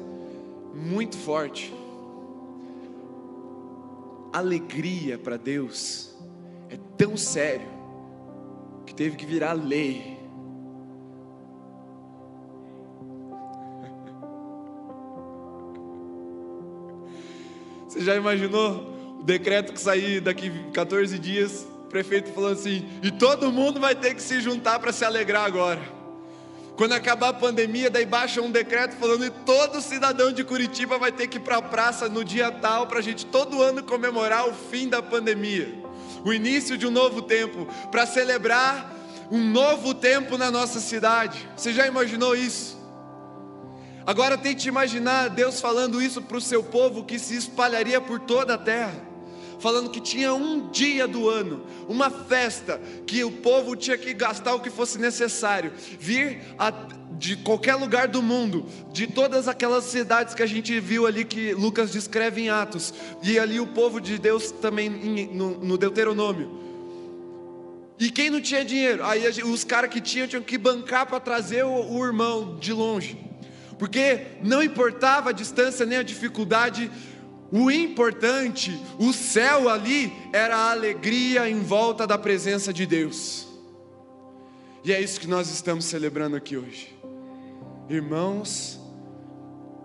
muito 0.75 1.17
forte. 1.17 1.73
Alegria 4.33 5.17
para 5.19 5.37
Deus 5.37 6.13
é 6.69 6.77
tão 6.97 7.17
sério 7.17 7.69
que 8.85 8.93
teve 8.95 9.17
que 9.17 9.25
virar 9.25 9.53
lei. 9.53 10.19
Você 17.89 18.01
já 18.01 18.17
imaginou 18.17 18.98
o 19.19 19.23
decreto 19.23 19.73
que 19.73 19.81
sair 19.81 20.21
daqui 20.21 20.51
14 20.73 21.19
dias, 21.19 21.67
o 21.85 21.89
prefeito 21.89 22.33
falou 22.33 22.53
assim: 22.53 22.87
e 23.03 23.11
todo 23.11 23.51
mundo 23.51 23.81
vai 23.81 23.95
ter 23.95 24.15
que 24.15 24.23
se 24.23 24.41
juntar 24.41 24.79
para 24.79 24.93
se 24.93 25.05
alegrar 25.05 25.45
agora. 25.45 25.99
Quando 26.77 26.93
acabar 26.93 27.31
a 27.31 27.33
pandemia, 27.33 27.91
daí 27.91 28.07
baixa 28.07 28.41
um 28.41 28.53
decreto 28.53 28.95
falando 28.97 29.25
que 29.25 29.41
todo 29.45 29.81
cidadão 29.81 30.31
de 30.31 30.45
Curitiba 30.45 30.97
vai 30.97 31.11
ter 31.11 31.27
que 31.27 31.39
ir 31.39 31.41
para 31.41 31.57
a 31.57 31.63
praça 31.63 32.09
no 32.09 32.23
dia 32.23 32.53
tal 32.53 32.87
para 32.87 33.01
a 33.01 33.03
gente 33.03 33.27
todo 33.27 33.61
ano 33.61 33.83
comemorar 33.83 34.49
o 34.49 34.55
fim 34.55 34.89
da 34.89 35.03
pandemia, 35.03 35.75
o 36.25 36.33
início 36.33 36.79
de 36.79 36.87
um 36.87 36.91
novo 36.91 37.23
tempo, 37.23 37.67
para 37.91 38.07
celebrar 38.07 38.95
um 39.29 39.43
novo 39.51 39.93
tempo 39.93 40.39
na 40.39 40.53
nossa 40.53 40.79
cidade. 40.79 41.49
Você 41.57 41.73
já 41.73 41.85
imaginou 41.85 42.37
isso? 42.37 42.79
Agora 44.07 44.39
tente 44.39 44.69
imaginar 44.69 45.31
Deus 45.31 45.61
falando 45.61 46.01
isso 46.01 46.23
para 46.23 46.37
o 46.37 46.41
seu 46.41 46.63
povo 46.63 47.03
que 47.03 47.19
se 47.19 47.37
espalharia 47.37 48.01
por 48.01 48.21
toda 48.21 48.55
a 48.55 48.59
terra 48.59 49.08
falando 49.59 49.91
que 49.91 50.01
tinha 50.01 50.33
um 50.35 50.69
dia 50.71 51.07
do 51.07 51.29
ano, 51.29 51.65
uma 51.89 52.11
festa, 52.11 52.81
que 53.07 53.25
o 53.25 53.31
povo 53.31 53.75
tinha 53.77 53.97
que 53.99 54.13
gastar 54.15 54.55
o 54.55 54.61
que 54.61 54.71
fosse 54.71 54.99
necessário, 54.99 55.73
vir 55.99 56.41
a, 56.59 56.71
de 57.13 57.37
qualquer 57.37 57.75
lugar 57.75 58.09
do 58.09 58.23
mundo, 58.23 58.67
de 58.93 59.07
todas 59.07 59.49
aquelas 59.49 59.85
cidades 59.85 60.35
que 60.35 60.43
a 60.43 60.47
gente 60.47 60.79
viu 60.81 61.07
ali 61.07 61.25
que 61.25 61.53
Lucas 61.55 61.91
descreve 61.91 62.43
em 62.43 62.49
Atos, 62.49 62.95
e 63.23 63.39
ali 63.39 63.61
o 63.61 63.67
povo 63.67 64.01
de 64.01 64.19
Deus 64.19 64.51
também 64.51 64.89
no, 64.89 65.59
no 65.59 65.79
Deuteronômio. 65.79 66.69
E 67.99 68.11
quem 68.11 68.31
não 68.31 68.41
tinha 68.41 68.65
dinheiro? 68.65 69.05
Aí 69.05 69.27
os 69.43 69.65
caras 69.65 69.91
que 69.91 70.01
tinham 70.01 70.29
tinham 70.29 70.43
que 70.43 70.57
bancar 70.57 71.07
para 71.07 71.19
trazer 71.19 71.65
o, 71.65 71.93
o 71.93 72.07
irmão 72.07 72.57
de 72.61 72.73
longe. 72.73 73.19
Porque 73.77 74.27
não 74.43 74.63
importava 74.63 75.31
a 75.31 75.33
distância 75.33 75.85
nem 75.85 75.99
a 75.99 76.03
dificuldade, 76.03 76.91
o 77.51 77.71
importante, 77.71 78.79
o 78.99 79.13
céu 79.13 79.69
ali, 79.69 80.13
era 80.33 80.57
a 80.57 80.71
alegria 80.71 81.49
em 81.49 81.61
volta 81.61 82.07
da 82.07 82.19
presença 82.19 82.73
de 82.73 82.85
Deus. 82.85 83.49
E 84.85 84.93
é 84.93 85.01
isso 85.01 85.21
que 85.21 85.27
nós 85.27 85.51
estamos 85.51 85.87
celebrando 85.87 86.37
aqui 86.37 86.57
hoje. 86.57 86.95
Irmãos, 87.89 88.79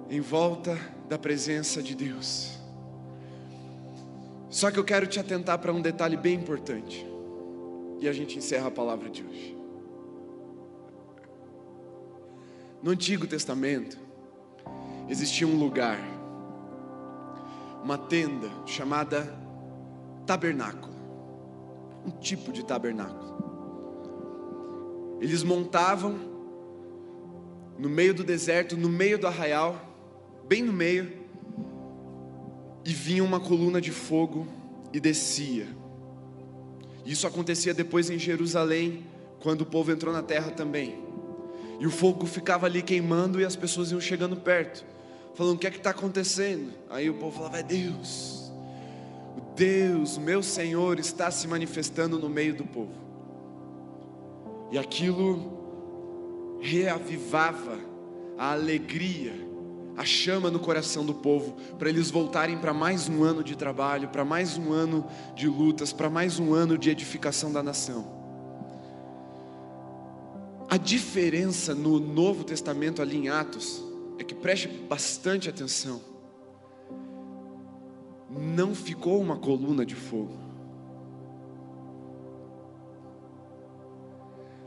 em 0.09 0.19
volta 0.19 0.77
da 1.07 1.17
presença 1.17 1.81
de 1.81 1.95
Deus. 1.95 2.51
Só 4.49 4.69
que 4.69 4.77
eu 4.77 4.83
quero 4.83 5.07
te 5.07 5.19
atentar 5.19 5.57
para 5.57 5.73
um 5.73 5.81
detalhe 5.81 6.17
bem 6.17 6.35
importante. 6.35 7.05
E 7.99 8.07
a 8.07 8.13
gente 8.13 8.37
encerra 8.37 8.67
a 8.67 8.71
palavra 8.71 9.09
de 9.09 9.23
hoje. 9.23 9.57
No 12.81 12.91
Antigo 12.91 13.25
Testamento, 13.25 13.97
existia 15.09 15.47
um 15.47 15.57
lugar 15.57 15.97
uma 17.83 17.97
tenda 17.97 18.49
chamada 18.65 19.37
tabernáculo, 20.25 20.93
um 22.05 22.11
tipo 22.11 22.51
de 22.51 22.63
tabernáculo. 22.63 23.33
Eles 25.19 25.43
montavam 25.43 26.17
no 27.77 27.89
meio 27.89 28.13
do 28.13 28.23
deserto, 28.23 28.77
no 28.77 28.87
meio 28.87 29.19
do 29.19 29.27
arraial, 29.27 29.75
bem 30.47 30.63
no 30.63 30.71
meio, 30.71 31.11
e 32.85 32.93
vinha 32.93 33.23
uma 33.23 33.39
coluna 33.39 33.81
de 33.81 33.91
fogo 33.91 34.47
e 34.93 34.99
descia. 34.99 35.67
Isso 37.05 37.27
acontecia 37.27 37.73
depois 37.73 38.09
em 38.09 38.17
Jerusalém, 38.17 39.05
quando 39.41 39.61
o 39.61 39.65
povo 39.65 39.91
entrou 39.91 40.13
na 40.13 40.21
terra 40.21 40.51
também. 40.51 41.03
E 41.79 41.85
o 41.85 41.91
fogo 41.91 42.25
ficava 42.25 42.65
ali 42.65 42.81
queimando 42.81 43.41
e 43.41 43.45
as 43.45 43.57
pessoas 43.57 43.91
iam 43.91 43.99
chegando 43.99 44.37
perto, 44.37 44.85
falando: 45.33 45.55
O 45.55 45.59
que 45.59 45.67
é 45.67 45.71
que 45.71 45.77
está 45.77 45.89
acontecendo? 45.91 46.71
Aí 46.89 47.09
o 47.09 47.15
povo 47.15 47.37
falava: 47.37 47.59
É 47.59 47.63
Deus, 47.63 48.51
o 49.37 49.55
Deus, 49.55 50.17
meu 50.17 50.41
Senhor 50.43 50.99
está 50.99 51.29
se 51.31 51.47
manifestando 51.47 52.17
no 52.19 52.29
meio 52.29 52.55
do 52.55 52.65
povo. 52.65 53.03
E 54.71 54.77
aquilo 54.77 56.57
reavivava 56.59 57.77
a 58.37 58.53
alegria, 58.53 59.33
a 59.95 60.03
chama 60.03 60.49
no 60.49 60.59
coração 60.59 61.05
do 61.05 61.13
povo, 61.13 61.55
para 61.77 61.89
eles 61.89 62.09
voltarem 62.09 62.57
para 62.57 62.73
mais 62.73 63.07
um 63.07 63.23
ano 63.23 63.43
de 63.43 63.55
trabalho, 63.55 64.07
para 64.07 64.25
mais 64.25 64.57
um 64.57 64.71
ano 64.71 65.05
de 65.35 65.47
lutas, 65.47 65.93
para 65.93 66.09
mais 66.09 66.39
um 66.39 66.53
ano 66.53 66.77
de 66.77 66.89
edificação 66.89 67.51
da 67.51 67.61
nação. 67.61 68.23
A 70.69 70.77
diferença 70.77 71.75
no 71.75 71.99
Novo 71.99 72.43
Testamento, 72.43 73.01
ali 73.01 73.17
em 73.17 73.29
Atos, 73.29 73.83
é 74.17 74.23
que 74.23 74.35
preste 74.35 74.67
bastante 74.67 75.49
atenção. 75.49 76.01
Não 78.29 78.73
ficou 78.73 79.21
uma 79.21 79.37
coluna 79.37 79.85
de 79.85 79.95
fogo. 79.95 80.43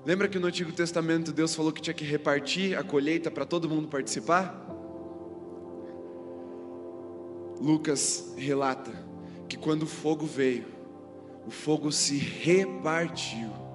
Lembra 0.05 0.29
que 0.29 0.39
no 0.39 0.47
Antigo 0.47 0.71
Testamento 0.73 1.33
Deus 1.33 1.55
falou 1.55 1.73
que 1.73 1.83
tinha 1.83 1.95
que 1.95 2.05
repartir 2.05 2.79
a 2.79 2.85
colheita 2.85 3.29
para 3.29 3.45
todo 3.45 3.69
mundo 3.69 3.89
participar? 3.89 4.65
Lucas 7.61 8.33
relata 8.37 8.93
que 9.49 9.57
quando 9.57 9.83
o 9.83 9.87
fogo 9.87 10.25
veio, 10.25 10.67
o 11.45 11.51
fogo 11.51 11.91
se 11.91 12.17
repartiu 12.19 13.66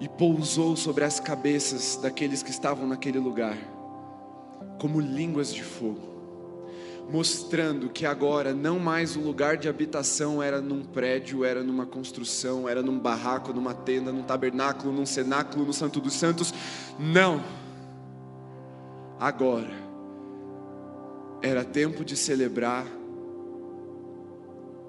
e 0.00 0.08
pousou 0.08 0.76
sobre 0.76 1.04
as 1.04 1.20
cabeças 1.20 1.96
daqueles 1.96 2.42
que 2.42 2.50
estavam 2.50 2.86
naquele 2.86 3.18
lugar, 3.18 3.56
como 4.78 5.00
línguas 5.00 5.52
de 5.52 5.62
fogo 5.62 6.14
mostrando 7.10 7.88
que 7.90 8.06
agora 8.06 8.52
não 8.54 8.78
mais 8.78 9.16
o 9.16 9.20
lugar 9.20 9.56
de 9.56 9.68
habitação 9.68 10.42
era 10.42 10.60
num 10.60 10.82
prédio, 10.82 11.44
era 11.44 11.62
numa 11.62 11.86
construção, 11.86 12.68
era 12.68 12.82
num 12.82 12.98
barraco, 12.98 13.52
numa 13.52 13.74
tenda, 13.74 14.10
num 14.12 14.22
tabernáculo, 14.22 14.92
num 14.92 15.06
cenáculo, 15.06 15.66
no 15.66 15.72
Santo 15.72 16.00
dos 16.00 16.14
Santos. 16.14 16.52
Não. 16.98 17.42
Agora 19.18 19.84
era 21.42 21.64
tempo 21.64 22.04
de 22.04 22.16
celebrar 22.16 22.86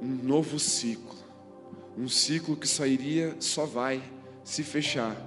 um 0.01 0.07
novo 0.23 0.57
ciclo. 0.59 1.15
Um 1.97 2.07
ciclo 2.09 2.55
que 2.55 2.67
só 2.67 2.85
iria, 2.85 3.35
só 3.39 3.65
vai 3.65 4.01
se 4.45 4.63
fechar 4.63 5.17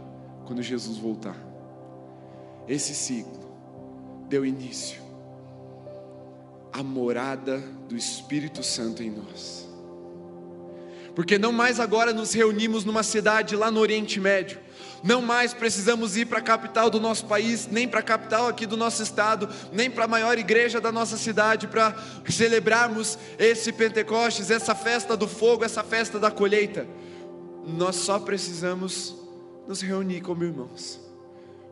quando 0.46 0.62
Jesus 0.62 0.96
voltar. 0.96 1.36
Esse 2.68 2.94
ciclo 2.94 3.46
deu 4.28 4.46
início 4.46 5.02
a 6.72 6.82
morada 6.82 7.58
do 7.88 7.96
Espírito 7.96 8.62
Santo 8.62 9.02
em 9.02 9.10
nós. 9.10 9.68
Porque 11.14 11.36
não 11.36 11.50
mais 11.50 11.80
agora 11.80 12.12
nos 12.12 12.32
reunimos 12.32 12.84
numa 12.84 13.02
cidade 13.02 13.56
lá 13.56 13.72
no 13.72 13.80
Oriente 13.80 14.20
Médio, 14.20 14.60
não 15.02 15.20
mais 15.20 15.52
precisamos 15.52 16.16
ir 16.16 16.26
para 16.26 16.38
a 16.38 16.42
capital 16.42 16.88
do 16.88 17.00
nosso 17.00 17.26
país, 17.26 17.66
nem 17.66 17.88
para 17.88 17.98
a 17.98 18.02
capital 18.02 18.46
aqui 18.46 18.66
do 18.66 18.76
nosso 18.76 19.02
estado, 19.02 19.48
nem 19.72 19.90
para 19.90 20.04
a 20.04 20.08
maior 20.08 20.38
igreja 20.38 20.80
da 20.80 20.92
nossa 20.92 21.16
cidade 21.16 21.66
para 21.66 21.96
celebrarmos 22.28 23.18
esse 23.36 23.72
Pentecostes, 23.72 24.50
essa 24.50 24.74
festa 24.76 25.16
do 25.16 25.26
fogo, 25.26 25.64
essa 25.64 25.82
festa 25.82 26.20
da 26.20 26.30
colheita. 26.30 26.86
Nós 27.68 27.96
só 27.96 28.18
precisamos 28.18 29.14
nos 29.66 29.82
reunir 29.82 30.22
como 30.22 30.44
irmãos 30.44 31.08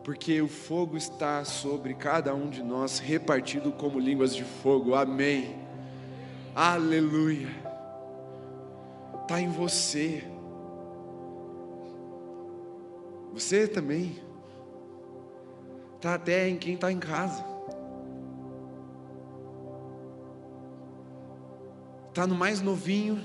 porque 0.07 0.41
o 0.41 0.47
fogo 0.47 0.97
está 0.97 1.45
sobre 1.45 1.93
cada 1.93 2.33
um 2.33 2.49
de 2.49 2.63
nós, 2.63 3.01
repartido 3.01 3.73
como 3.73 3.99
línguas 3.99 4.37
de 4.37 4.45
fogo. 4.45 4.95
Amém. 4.95 5.57
Aleluia. 6.55 7.49
Está 9.21 9.41
em 9.41 9.49
você. 9.49 10.23
Você 13.33 13.67
também. 13.67 14.23
Está 15.97 16.15
até 16.15 16.49
em 16.49 16.57
quem 16.57 16.75
está 16.75 16.93
em 16.93 17.01
casa. 17.01 17.45
Está 22.11 22.29
no 22.29 22.37
mais 22.37 22.61
novinho, 22.63 23.21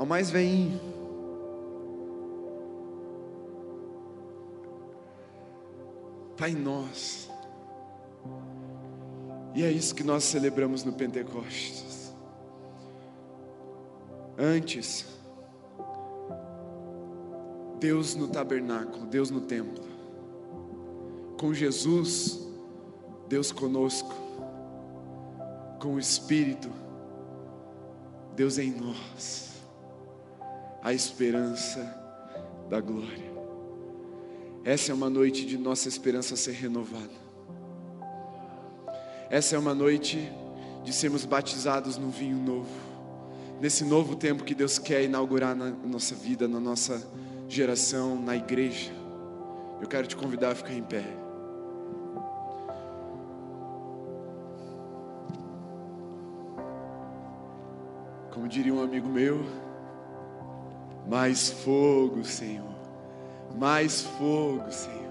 ao 0.00 0.06
mais 0.06 0.30
veinho. 0.30 0.80
está 6.32 6.48
em 6.48 6.54
nós. 6.54 7.30
E 9.54 9.62
é 9.62 9.70
isso 9.70 9.94
que 9.94 10.02
nós 10.02 10.24
celebramos 10.24 10.84
no 10.84 10.94
Pentecostes. 10.94 12.14
Antes, 14.38 15.04
Deus 17.78 18.14
no 18.14 18.28
tabernáculo, 18.28 19.04
Deus 19.04 19.30
no 19.30 19.42
templo. 19.42 19.84
Com 21.38 21.52
Jesus, 21.52 22.40
Deus 23.28 23.52
conosco. 23.52 24.14
Com 25.78 25.96
o 25.96 25.98
Espírito, 25.98 26.70
Deus 28.34 28.56
em 28.56 28.70
nós. 28.70 29.49
A 30.82 30.92
esperança 30.92 31.78
da 32.68 32.80
glória. 32.80 33.30
Essa 34.64 34.92
é 34.92 34.94
uma 34.94 35.10
noite 35.10 35.46
de 35.46 35.56
nossa 35.56 35.88
esperança 35.88 36.36
ser 36.36 36.52
renovada. 36.52 37.20
Essa 39.30 39.56
é 39.56 39.58
uma 39.58 39.74
noite 39.74 40.30
de 40.84 40.92
sermos 40.92 41.24
batizados 41.24 41.96
no 41.96 42.10
vinho 42.10 42.36
novo. 42.36 42.90
Nesse 43.60 43.84
novo 43.84 44.16
tempo 44.16 44.44
que 44.44 44.54
Deus 44.54 44.78
quer 44.78 45.02
inaugurar 45.02 45.54
na 45.54 45.70
nossa 45.70 46.14
vida, 46.14 46.48
na 46.48 46.58
nossa 46.58 47.06
geração, 47.48 48.20
na 48.20 48.36
igreja. 48.36 48.92
Eu 49.80 49.88
quero 49.88 50.06
te 50.06 50.16
convidar 50.16 50.52
a 50.52 50.54
ficar 50.54 50.74
em 50.74 50.82
pé. 50.82 51.04
Como 58.32 58.48
diria 58.48 58.72
um 58.72 58.82
amigo 58.82 59.08
meu, 59.08 59.44
mais 61.10 61.50
fogo, 61.50 62.24
Senhor. 62.24 62.70
Mais 63.58 64.02
fogo, 64.02 64.70
Senhor. 64.70 65.10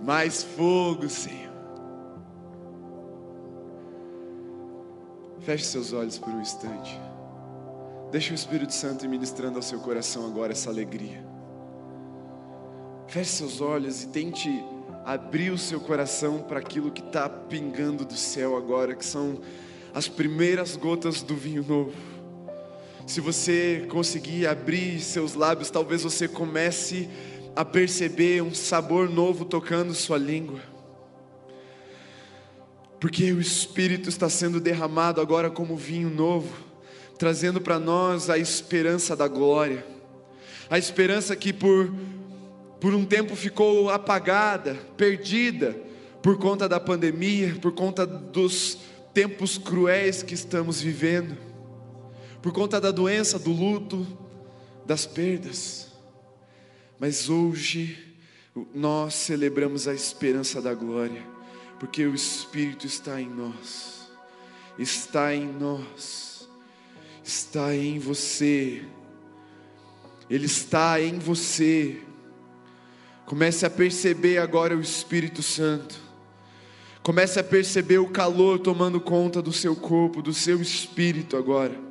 Mais 0.00 0.44
fogo, 0.44 1.08
Senhor. 1.08 1.52
Feche 5.40 5.64
seus 5.64 5.92
olhos 5.92 6.18
por 6.18 6.32
um 6.32 6.40
instante. 6.40 7.00
Deixe 8.12 8.30
o 8.30 8.36
Espírito 8.36 8.72
Santo 8.72 9.08
ministrando 9.08 9.56
ao 9.56 9.62
seu 9.62 9.80
coração 9.80 10.24
agora 10.24 10.52
essa 10.52 10.70
alegria. 10.70 11.26
Feche 13.08 13.30
seus 13.30 13.60
olhos 13.60 14.04
e 14.04 14.08
tente 14.08 14.48
abrir 15.04 15.50
o 15.50 15.58
seu 15.58 15.80
coração 15.80 16.38
para 16.38 16.60
aquilo 16.60 16.92
que 16.92 17.02
está 17.02 17.28
pingando 17.28 18.04
do 18.04 18.16
céu 18.16 18.56
agora, 18.56 18.94
que 18.94 19.04
são 19.04 19.40
as 19.92 20.06
primeiras 20.06 20.76
gotas 20.76 21.22
do 21.22 21.34
vinho 21.34 21.64
novo. 21.64 22.15
Se 23.06 23.20
você 23.20 23.86
conseguir 23.88 24.48
abrir 24.48 25.00
seus 25.00 25.34
lábios, 25.34 25.70
talvez 25.70 26.02
você 26.02 26.26
comece 26.26 27.08
a 27.54 27.64
perceber 27.64 28.42
um 28.42 28.52
sabor 28.52 29.08
novo 29.08 29.44
tocando 29.44 29.94
sua 29.94 30.18
língua. 30.18 30.60
Porque 32.98 33.32
o 33.32 33.40
Espírito 33.40 34.08
está 34.08 34.28
sendo 34.28 34.58
derramado 34.58 35.20
agora 35.20 35.48
como 35.48 35.76
vinho 35.76 36.10
novo, 36.10 36.52
trazendo 37.16 37.60
para 37.60 37.78
nós 37.78 38.28
a 38.28 38.38
esperança 38.38 39.14
da 39.14 39.28
glória, 39.28 39.86
a 40.68 40.76
esperança 40.76 41.36
que 41.36 41.52
por, 41.52 41.88
por 42.80 42.92
um 42.92 43.04
tempo 43.04 43.36
ficou 43.36 43.88
apagada, 43.88 44.74
perdida, 44.96 45.76
por 46.20 46.38
conta 46.38 46.68
da 46.68 46.80
pandemia, 46.80 47.54
por 47.62 47.70
conta 47.70 48.04
dos 48.04 48.78
tempos 49.14 49.56
cruéis 49.56 50.24
que 50.24 50.34
estamos 50.34 50.80
vivendo 50.80 51.45
por 52.46 52.52
conta 52.52 52.80
da 52.80 52.92
doença, 52.92 53.40
do 53.40 53.50
luto, 53.50 54.06
das 54.86 55.04
perdas. 55.04 55.88
Mas 56.96 57.28
hoje 57.28 57.98
nós 58.72 59.14
celebramos 59.14 59.88
a 59.88 59.92
esperança 59.92 60.62
da 60.62 60.72
glória, 60.72 61.26
porque 61.80 62.06
o 62.06 62.14
Espírito 62.14 62.86
está 62.86 63.20
em 63.20 63.28
nós, 63.28 64.08
está 64.78 65.34
em 65.34 65.44
nós, 65.44 66.48
está 67.24 67.74
em 67.74 67.98
você, 67.98 68.84
Ele 70.30 70.46
está 70.46 71.02
em 71.02 71.18
você. 71.18 72.00
Comece 73.24 73.66
a 73.66 73.70
perceber 73.70 74.38
agora 74.38 74.76
o 74.76 74.80
Espírito 74.80 75.42
Santo. 75.42 75.96
Comece 77.02 77.40
a 77.40 77.44
perceber 77.44 77.98
o 77.98 78.08
calor 78.08 78.60
tomando 78.60 79.00
conta 79.00 79.42
do 79.42 79.52
seu 79.52 79.74
corpo, 79.74 80.22
do 80.22 80.32
seu 80.32 80.62
espírito 80.62 81.36
agora. 81.36 81.85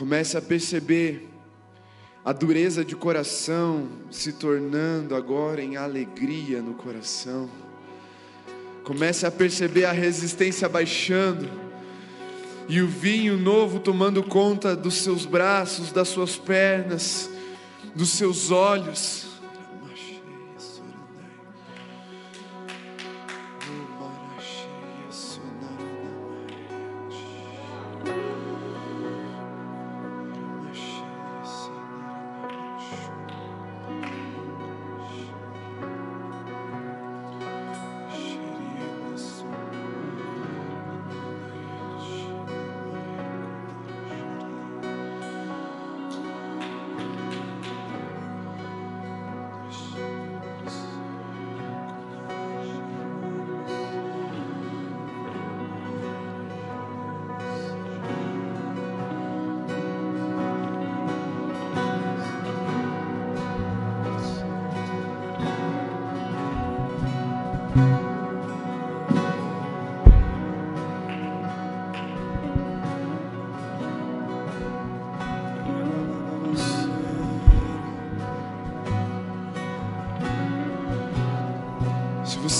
Comece 0.00 0.38
a 0.38 0.40
perceber 0.40 1.28
a 2.24 2.32
dureza 2.32 2.82
de 2.82 2.96
coração 2.96 3.86
se 4.10 4.32
tornando 4.32 5.14
agora 5.14 5.62
em 5.62 5.76
alegria 5.76 6.62
no 6.62 6.72
coração. 6.72 7.50
Comece 8.82 9.26
a 9.26 9.30
perceber 9.30 9.84
a 9.84 9.92
resistência 9.92 10.66
baixando 10.70 11.46
e 12.66 12.80
o 12.80 12.88
vinho 12.88 13.36
novo 13.36 13.78
tomando 13.78 14.22
conta 14.22 14.74
dos 14.74 14.94
seus 14.94 15.26
braços, 15.26 15.92
das 15.92 16.08
suas 16.08 16.34
pernas, 16.34 17.28
dos 17.94 18.08
seus 18.08 18.50
olhos. 18.50 19.26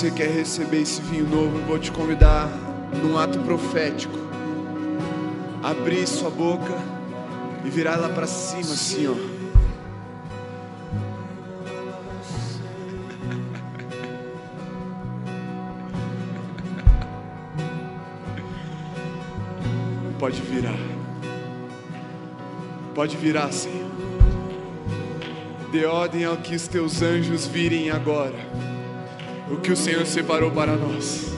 Você 0.00 0.10
quer 0.10 0.30
receber 0.30 0.80
esse 0.80 0.98
vinho 1.02 1.28
novo, 1.28 1.58
eu 1.58 1.64
vou 1.66 1.78
te 1.78 1.92
convidar 1.92 2.48
num 3.02 3.18
ato 3.18 3.38
profético. 3.40 4.14
Abrir 5.62 6.06
sua 6.06 6.30
boca 6.30 6.72
e 7.66 7.68
virar 7.68 7.98
ela 7.98 8.08
para 8.08 8.26
cima 8.26 8.72
assim, 8.72 9.08
ó. 9.08 9.14
Pode 20.18 20.40
virar. 20.40 20.78
Pode 22.94 23.18
virar, 23.18 23.52
Senhor. 23.52 23.90
Dê 25.70 25.84
ordem 25.84 26.24
ao 26.24 26.38
que 26.38 26.54
os 26.54 26.66
teus 26.66 27.02
anjos 27.02 27.46
virem 27.46 27.90
agora. 27.90 28.69
O 29.50 29.56
que 29.56 29.72
o 29.72 29.76
Senhor 29.76 30.06
separou 30.06 30.52
para 30.52 30.76
nós. 30.76 31.36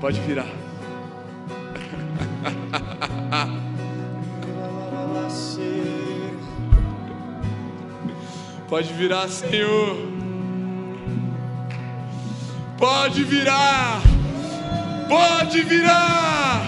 Pode 0.00 0.20
virar. 0.20 0.46
Pode 8.68 8.92
virar, 8.94 9.28
Senhor. 9.28 9.96
Pode 12.78 13.24
virar. 13.24 14.00
Pode 15.08 15.62
virar. 15.62 16.62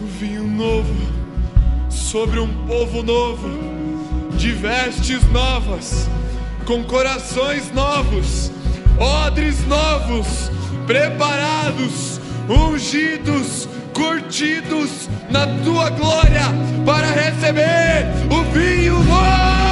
O 0.00 0.06
vinho 0.06 0.44
novo 0.44 0.94
sobre 1.90 2.38
um 2.40 2.66
povo 2.66 3.02
novo, 3.02 3.48
vestes 4.58 5.22
novas, 5.30 6.08
com 6.66 6.82
corações 6.84 7.72
novos, 7.72 8.50
odres 8.98 9.64
novos, 9.66 10.50
preparados, 10.86 12.20
ungidos, 12.48 13.68
curtidos 13.94 15.08
na 15.30 15.46
tua 15.64 15.90
glória 15.90 16.42
para 16.84 17.06
receber 17.06 18.06
o 18.30 18.42
vinho 18.52 18.98
novo. 19.04 19.67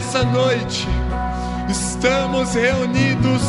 Nessa 0.00 0.24
noite. 0.24 0.88
Estamos 1.68 2.54
reunidos 2.54 3.42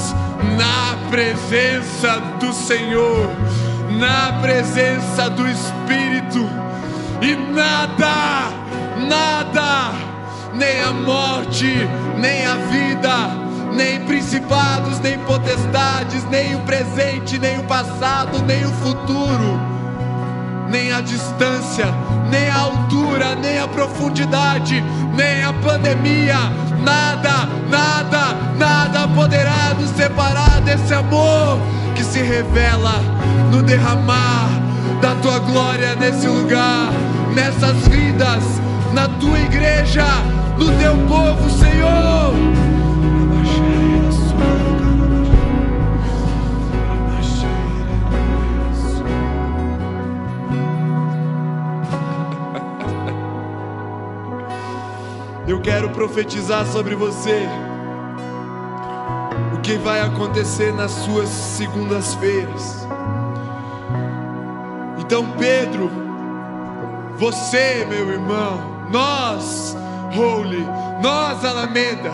na 0.57 1.09
presença 1.09 2.19
do 2.41 2.51
Senhor, 2.51 3.29
na 3.97 4.33
presença 4.41 5.29
do 5.29 5.47
Espírito, 5.47 6.45
e 7.21 7.35
nada, 7.53 8.51
nada, 9.07 9.93
nem 10.53 10.81
a 10.81 10.91
morte, 10.91 11.87
nem 12.17 12.45
a 12.45 12.55
vida, 12.55 13.15
nem 13.73 14.01
principados, 14.01 14.99
nem 14.99 15.17
potestades, 15.19 16.25
nem 16.25 16.55
o 16.55 16.59
presente, 16.59 17.39
nem 17.39 17.59
o 17.59 17.63
passado, 17.63 18.43
nem 18.43 18.65
o 18.65 18.71
futuro, 18.73 19.70
nem 20.71 20.91
a 20.93 21.01
distância, 21.01 21.86
nem 22.29 22.49
a 22.49 22.60
altura, 22.60 23.36
nem 23.36 23.60
a 23.60 23.67
profundidade, 23.67 24.81
nem 25.13 25.43
a 25.43 25.51
pandemia, 25.51 26.38
nada, 26.81 27.49
nada, 27.69 28.38
nada 28.57 29.07
poderá 29.10 29.75
nos 29.77 29.89
separar 29.89 30.62
desse 30.62 30.93
amor 30.93 31.60
que 31.93 32.03
se 32.03 32.21
revela 32.21 33.01
no 33.51 33.62
derramar 33.62 34.49
da 35.01 35.13
tua 35.15 35.39
glória 35.39 35.93
nesse 35.95 36.25
lugar, 36.25 36.89
nessas 37.36 37.88
vidas, 37.89 38.43
na 38.93 39.10
tua 39.19 39.39
igreja, 39.39 40.05
no 40.57 40.71
teu 40.77 40.95
povo, 41.05 41.49
Senhor. 41.49 42.70
Quero 55.62 55.89
profetizar 55.91 56.65
sobre 56.65 56.95
você. 56.95 57.47
O 59.56 59.62
que 59.62 59.76
vai 59.76 60.02
acontecer 60.02 60.74
nas 60.74 60.91
suas 60.91 61.30
segundas-feiras. 61.30 62.88
Então, 65.00 65.26
Pedro, 65.38 65.91
você, 67.17 67.86
meu 67.88 68.10
irmão, 68.10 68.88
nós, 68.89 69.76
Holy, 70.15 70.65
nós, 71.02 71.45
Alameda, 71.45 72.12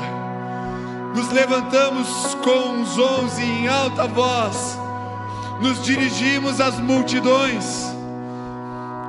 nos 1.15 1.31
levantamos 1.31 2.35
com 2.43 2.81
os 2.81 2.97
onze 2.97 3.43
em 3.43 3.67
alta 3.67 4.07
voz, 4.07 4.77
nos 5.61 5.81
dirigimos 5.83 6.59
às 6.59 6.79
multidões. 6.79 7.95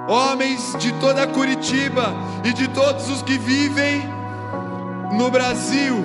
Homens 0.08 0.74
de 0.78 0.92
toda 1.00 1.26
Curitiba 1.26 2.14
e 2.44 2.52
de 2.52 2.68
todos 2.68 3.10
os 3.10 3.20
que 3.20 3.36
vivem 3.36 4.17
no 5.12 5.30
Brasil, 5.30 6.04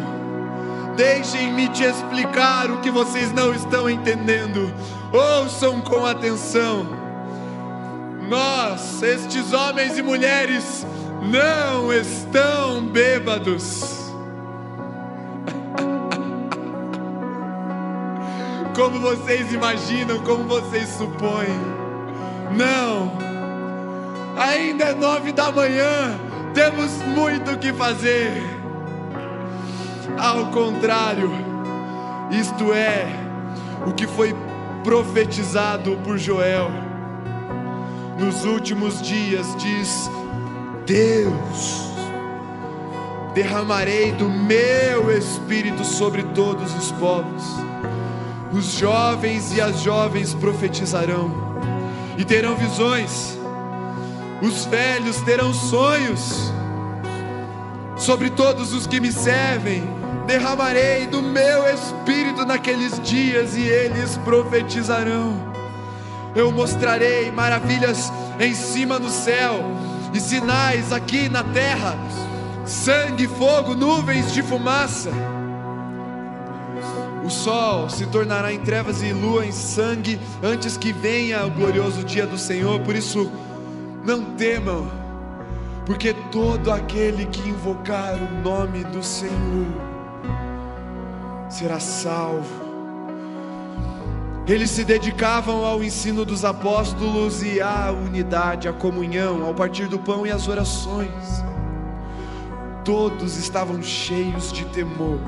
deixem-me 0.96 1.68
te 1.70 1.84
explicar 1.84 2.72
o 2.72 2.80
que 2.82 2.90
vocês 2.90 3.32
não 3.32 3.54
estão 3.54 3.90
entendendo. 3.90 4.74
Ouçam 5.12 5.82
com 5.82 6.06
atenção. 6.06 6.88
Nós, 8.30 9.02
estes 9.04 9.54
homens 9.54 9.98
e 9.98 10.02
mulheres, 10.02 10.86
não 11.22 11.92
estão 11.92 12.86
bêbados. 12.86 13.82
Como 18.76 19.00
vocês 19.00 19.54
imaginam, 19.54 20.20
como 20.24 20.46
vocês 20.46 20.90
supõem. 20.90 21.48
Não. 22.58 23.12
Ainda 24.36 24.86
é 24.86 24.94
nove 24.96 25.32
da 25.32 25.52
manhã, 25.52 26.20
temos 26.56 26.92
muito 27.04 27.52
o 27.52 27.58
que 27.58 27.72
fazer. 27.72 28.63
Ao 30.18 30.48
contrário, 30.48 31.32
isto 32.32 32.74
é 32.74 33.08
o 33.86 33.92
que 33.92 34.08
foi 34.08 34.36
profetizado 34.84 35.98
por 36.04 36.18
Joel. 36.18 36.70
Nos 38.18 38.46
últimos 38.46 39.02
dias, 39.02 39.56
diz 39.58 40.10
Deus: 40.86 41.90
derramarei 43.34 44.12
do 44.12 44.30
meu 44.30 45.16
espírito 45.16 45.84
sobre 45.84 46.24
todos 46.24 46.74
os 46.76 46.92
povos. 46.94 47.44
Os 48.52 48.74
jovens 48.74 49.56
e 49.56 49.60
as 49.60 49.82
jovens 49.82 50.34
profetizarão 50.34 51.32
e 52.18 52.24
terão 52.24 52.56
visões 52.56 53.38
os 54.44 54.66
velhos 54.66 55.22
terão 55.22 55.54
sonhos. 55.54 56.52
Sobre 57.96 58.30
todos 58.30 58.74
os 58.74 58.86
que 58.86 59.00
me 59.00 59.10
servem, 59.10 59.84
derramarei 60.26 61.08
do 61.08 61.22
meu 61.22 61.68
espírito 61.68 62.46
naqueles 62.46 63.00
dias 63.02 63.56
e 63.56 63.62
eles 63.62 64.18
profetizarão. 64.18 65.54
Eu 66.36 66.52
mostrarei 66.52 67.32
maravilhas 67.32 68.12
em 68.40 68.54
cima 68.54 68.98
no 68.98 69.10
céu 69.10 69.64
e 70.14 70.20
sinais 70.20 70.92
aqui 70.92 71.30
na 71.30 71.44
terra: 71.44 71.96
sangue, 72.66 73.28
fogo, 73.28 73.76
nuvens 73.76 74.34
de 74.34 74.42
fumaça. 74.42 75.12
O 77.24 77.30
sol 77.30 77.90
se 77.90 78.06
tornará 78.08 78.52
em 78.52 78.60
trevas 78.60 79.02
e 79.02 79.14
lua 79.14 79.46
em 79.46 79.52
sangue 79.52 80.20
antes 80.42 80.76
que 80.76 80.92
venha 80.92 81.46
o 81.46 81.52
glorioso 81.52 82.04
dia 82.04 82.28
do 82.28 82.38
Senhor. 82.38 82.82
Por 82.82 82.96
isso, 82.96 83.32
não 84.04 84.26
temam, 84.36 84.92
porque 85.86 86.14
todo 86.32 86.70
aquele 86.70 87.26
que 87.28 87.48
invocar 87.48 88.16
o 88.16 88.42
nome 88.42 88.84
do 88.84 89.02
Senhor 89.02 89.93
será 91.54 91.80
salvo. 91.80 92.74
Eles 94.48 94.72
se 94.72 94.84
dedicavam 94.84 95.64
ao 95.64 95.84
ensino 95.84 96.26
dos 96.26 96.44
apóstolos 96.44 97.44
e 97.44 97.62
à 97.62 97.92
unidade, 97.92 98.68
à 98.68 98.74
comunhão, 98.74 99.46
ao 99.46 99.54
partir 99.54 99.88
do 99.88 100.00
pão 100.00 100.26
e 100.26 100.32
às 100.32 100.48
orações. 100.48 101.44
Todos 102.84 103.38
estavam 103.38 103.82
cheios 103.82 104.52
de 104.52 104.66
temor, 104.66 105.20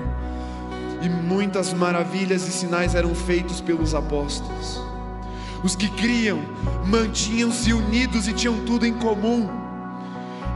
e 1.02 1.08
muitas 1.08 1.72
maravilhas 1.72 2.46
e 2.48 2.52
sinais 2.52 2.96
eram 2.96 3.16
feitos 3.16 3.62
pelos 3.62 3.94
apóstolos. 3.94 4.82
Os 5.64 5.76
que 5.76 5.90
criam 5.90 6.42
mantinham-se 6.86 7.72
unidos 7.72 8.28
e 8.28 8.34
tinham 8.34 8.66
tudo 8.66 8.86
em 8.86 8.94
comum. 8.94 9.48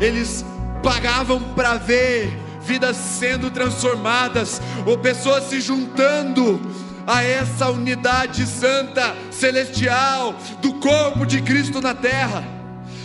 Eles 0.01 0.43
pagavam 0.83 1.39
para 1.55 1.75
ver 1.77 2.48
vidas 2.69 2.97
sendo 2.97 3.49
transformadas 3.49 4.61
ou 4.85 4.95
pessoas 4.95 5.45
se 5.45 5.59
juntando 5.59 6.61
a 7.07 7.23
essa 7.23 7.67
unidade 7.71 8.45
santa, 8.45 9.15
celestial, 9.31 10.35
do 10.61 10.75
corpo 10.75 11.25
de 11.25 11.41
Cristo 11.41 11.81
na 11.81 11.95
terra, 11.95 12.43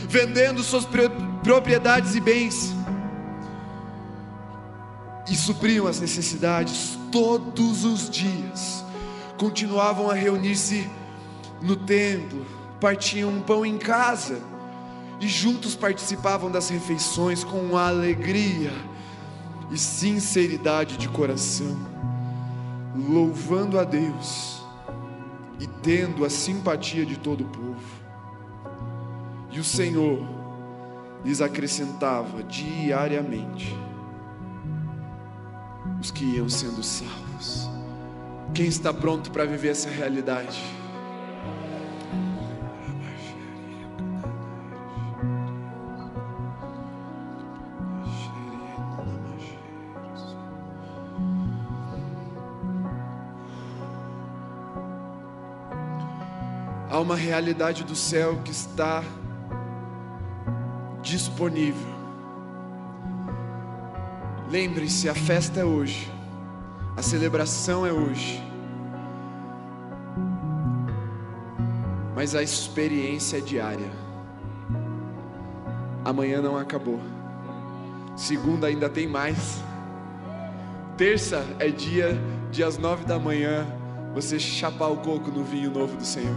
vendendo 0.07 0.62
suas 0.62 0.87
propriedades 1.42 2.14
e 2.14 2.20
bens, 2.20 2.74
e 5.31 5.35
supriam 5.35 5.87
as 5.87 5.98
necessidades 5.98 6.98
todos 7.11 7.87
os 7.87 8.11
dias, 8.11 8.85
continuavam 9.38 10.11
a 10.11 10.14
reunir-se 10.14 10.90
no 11.62 11.74
templo, 11.74 12.44
partiam 12.79 13.31
um 13.31 13.40
pão 13.40 13.64
em 13.64 13.79
casa 13.79 14.38
e 15.18 15.27
juntos 15.27 15.74
participavam 15.74 16.50
das 16.50 16.68
refeições 16.68 17.42
com 17.42 17.79
alegria 17.79 18.70
e 19.70 19.79
sinceridade 19.79 20.96
de 20.96 21.09
coração, 21.09 21.77
louvando 22.96 23.79
a 23.79 23.85
Deus 23.85 24.62
e 25.59 25.66
tendo 25.66 26.24
a 26.24 26.31
simpatia 26.31 27.05
de 27.07 27.18
todo 27.18 27.44
o 27.44 27.48
povo. 27.48 28.05
E 29.50 29.61
o 29.61 29.64
Senhor 29.64 30.27
lhes 31.24 31.40
acrescentava 31.40 32.42
diariamente 32.42 33.74
os 36.00 36.11
que 36.11 36.24
iam 36.24 36.48
sendo 36.48 36.83
salvos. 36.83 37.68
Quem 38.53 38.66
está 38.66 38.92
pronto 38.92 39.31
para 39.31 39.44
viver 39.44 39.70
essa 39.70 39.88
realidade? 39.88 40.62
Há 56.95 57.01
uma 57.01 57.17
realidade 57.17 57.83
do 57.83 57.97
céu 57.97 58.39
que 58.45 58.53
está 58.53 59.03
disponível. 61.03 61.93
Lembre-se, 64.49 65.09
a 65.09 65.15
festa 65.15 65.59
é 65.59 65.65
hoje, 65.65 66.09
a 66.97 67.03
celebração 67.03 67.85
é 67.85 67.93
hoje, 67.93 68.41
mas 72.15 72.37
a 72.37 72.45
experiência 72.45 73.39
é 73.39 73.41
diária. 73.41 73.91
Amanhã 76.05 76.41
não 76.41 76.57
acabou, 76.57 77.01
segunda 78.15 78.69
ainda 78.69 78.89
tem 78.89 79.09
mais. 79.09 79.61
Terça 80.97 81.45
é 81.59 81.71
dia 81.71 82.17
de 82.53 82.63
às 82.63 82.79
nove 82.79 83.05
da 83.05 83.19
manhã 83.19 83.67
você 84.15 84.39
chapar 84.39 84.93
o 84.93 84.99
coco 84.99 85.29
no 85.33 85.43
vinho 85.43 85.73
novo 85.73 85.97
do 85.97 86.05
Senhor. 86.05 86.37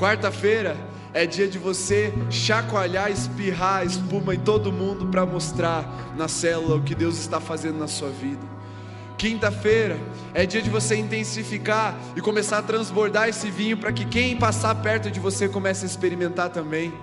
Quarta-feira 0.00 0.78
é 1.12 1.26
dia 1.26 1.46
de 1.46 1.58
você 1.58 2.10
chacoalhar, 2.30 3.10
espirrar 3.10 3.84
espuma 3.84 4.34
em 4.34 4.40
todo 4.40 4.72
mundo 4.72 5.04
para 5.08 5.26
mostrar 5.26 6.14
na 6.16 6.26
célula 6.26 6.76
o 6.76 6.82
que 6.82 6.94
Deus 6.94 7.18
está 7.18 7.38
fazendo 7.38 7.78
na 7.78 7.86
sua 7.86 8.08
vida. 8.08 8.40
Quinta-feira 9.18 10.00
é 10.32 10.46
dia 10.46 10.62
de 10.62 10.70
você 10.70 10.96
intensificar 10.96 11.94
e 12.16 12.20
começar 12.22 12.56
a 12.56 12.62
transbordar 12.62 13.28
esse 13.28 13.50
vinho 13.50 13.76
para 13.76 13.92
que 13.92 14.06
quem 14.06 14.38
passar 14.38 14.74
perto 14.76 15.10
de 15.10 15.20
você 15.20 15.50
comece 15.50 15.84
a 15.84 15.86
experimentar 15.86 16.48
também. 16.48 16.94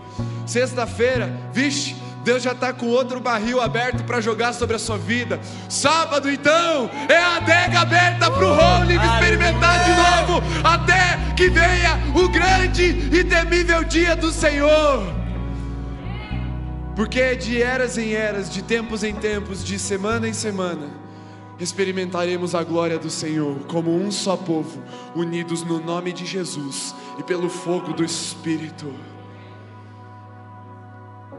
Sexta-feira, 0.48 1.32
vixe, 1.54 1.96
Deus 2.28 2.44
já 2.44 2.52
está 2.52 2.74
com 2.74 2.88
outro 2.88 3.22
barril 3.22 3.62
aberto 3.62 4.04
para 4.04 4.20
jogar 4.20 4.52
sobre 4.52 4.76
a 4.76 4.80
sua 4.80 4.98
vida. 4.98 5.40
Sábado, 5.70 6.30
então, 6.30 6.90
é 7.08 7.16
a 7.16 7.38
adega 7.38 7.80
aberta 7.80 8.30
para 8.30 8.46
o 8.46 8.54
Rolling 8.54 8.96
experimentar 8.96 9.86
de 9.86 10.28
novo, 10.28 10.44
até 10.62 11.34
que 11.38 11.50
venha 11.50 11.98
o 12.14 12.28
grande 12.28 12.84
e 12.84 13.24
temível 13.24 13.82
dia 13.86 14.14
do 14.14 14.30
Senhor. 14.30 15.04
Porque 16.98 17.34
de 17.38 17.62
eras 17.62 17.98
em 17.98 18.12
eras, 18.12 18.50
de 18.50 18.62
tempos 18.62 19.06
em 19.06 19.16
tempos, 19.16 19.64
de 19.64 19.80
semana 19.80 20.28
em 20.28 20.34
semana, 20.34 20.90
experimentaremos 21.58 22.54
a 22.54 22.62
glória 22.62 23.00
do 23.00 23.10
Senhor 23.10 23.58
como 23.68 23.96
um 23.96 24.12
só 24.12 24.36
povo, 24.36 24.84
unidos 25.16 25.64
no 25.64 25.80
nome 25.80 26.12
de 26.12 26.26
Jesus 26.26 26.94
e 27.18 27.24
pelo 27.24 27.48
fogo 27.48 27.94
do 27.94 28.04
Espírito. 28.04 28.94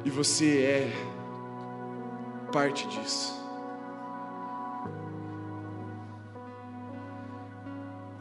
E 0.09 0.11
você 0.11 0.63
é 0.63 0.91
parte 2.51 2.89
disso. 2.89 3.31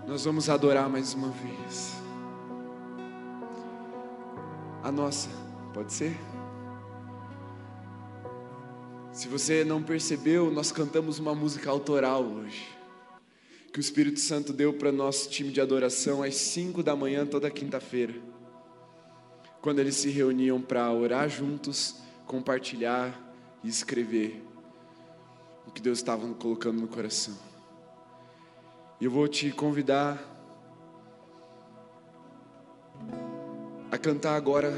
Nós 0.06 0.26
vamos 0.26 0.50
adorar 0.50 0.90
mais 0.90 1.14
uma 1.14 1.30
vez. 1.30 1.94
A 4.84 4.92
nossa, 4.92 5.30
pode 5.74 5.94
ser? 5.94 6.14
Se 9.14 9.30
você 9.30 9.64
não 9.64 9.82
percebeu, 9.82 10.52
nós 10.52 10.74
cantamos 10.74 11.20
uma 11.20 11.34
música 11.34 11.70
autoral 11.70 12.22
hoje. 12.22 12.68
Que 13.72 13.80
o 13.80 13.82
Espírito 13.82 14.20
Santo 14.20 14.52
deu 14.52 14.74
para 14.74 14.92
nosso 14.92 15.30
time 15.30 15.54
de 15.54 15.62
adoração 15.62 16.22
às 16.22 16.36
5 16.36 16.84
da 16.84 16.98
manhã 16.98 17.26
toda 17.26 17.50
quinta-feira 17.50 18.37
quando 19.62 19.80
eles 19.80 19.96
se 19.96 20.10
reuniam 20.10 20.62
para 20.62 20.92
orar 20.92 21.30
juntos, 21.30 21.96
compartilhar 22.26 23.20
e 23.64 23.68
escrever 23.68 24.44
o 25.66 25.72
que 25.72 25.82
Deus 25.82 26.00
estava 26.00 26.28
colocando 26.36 26.80
no 26.80 26.88
coração. 26.88 27.36
E 29.00 29.06
eu 29.06 29.12
vou 29.12 29.28
te 29.28 29.52
convidar 29.52 30.18
a 33.92 33.98
cantar 33.98 34.36
agora, 34.36 34.74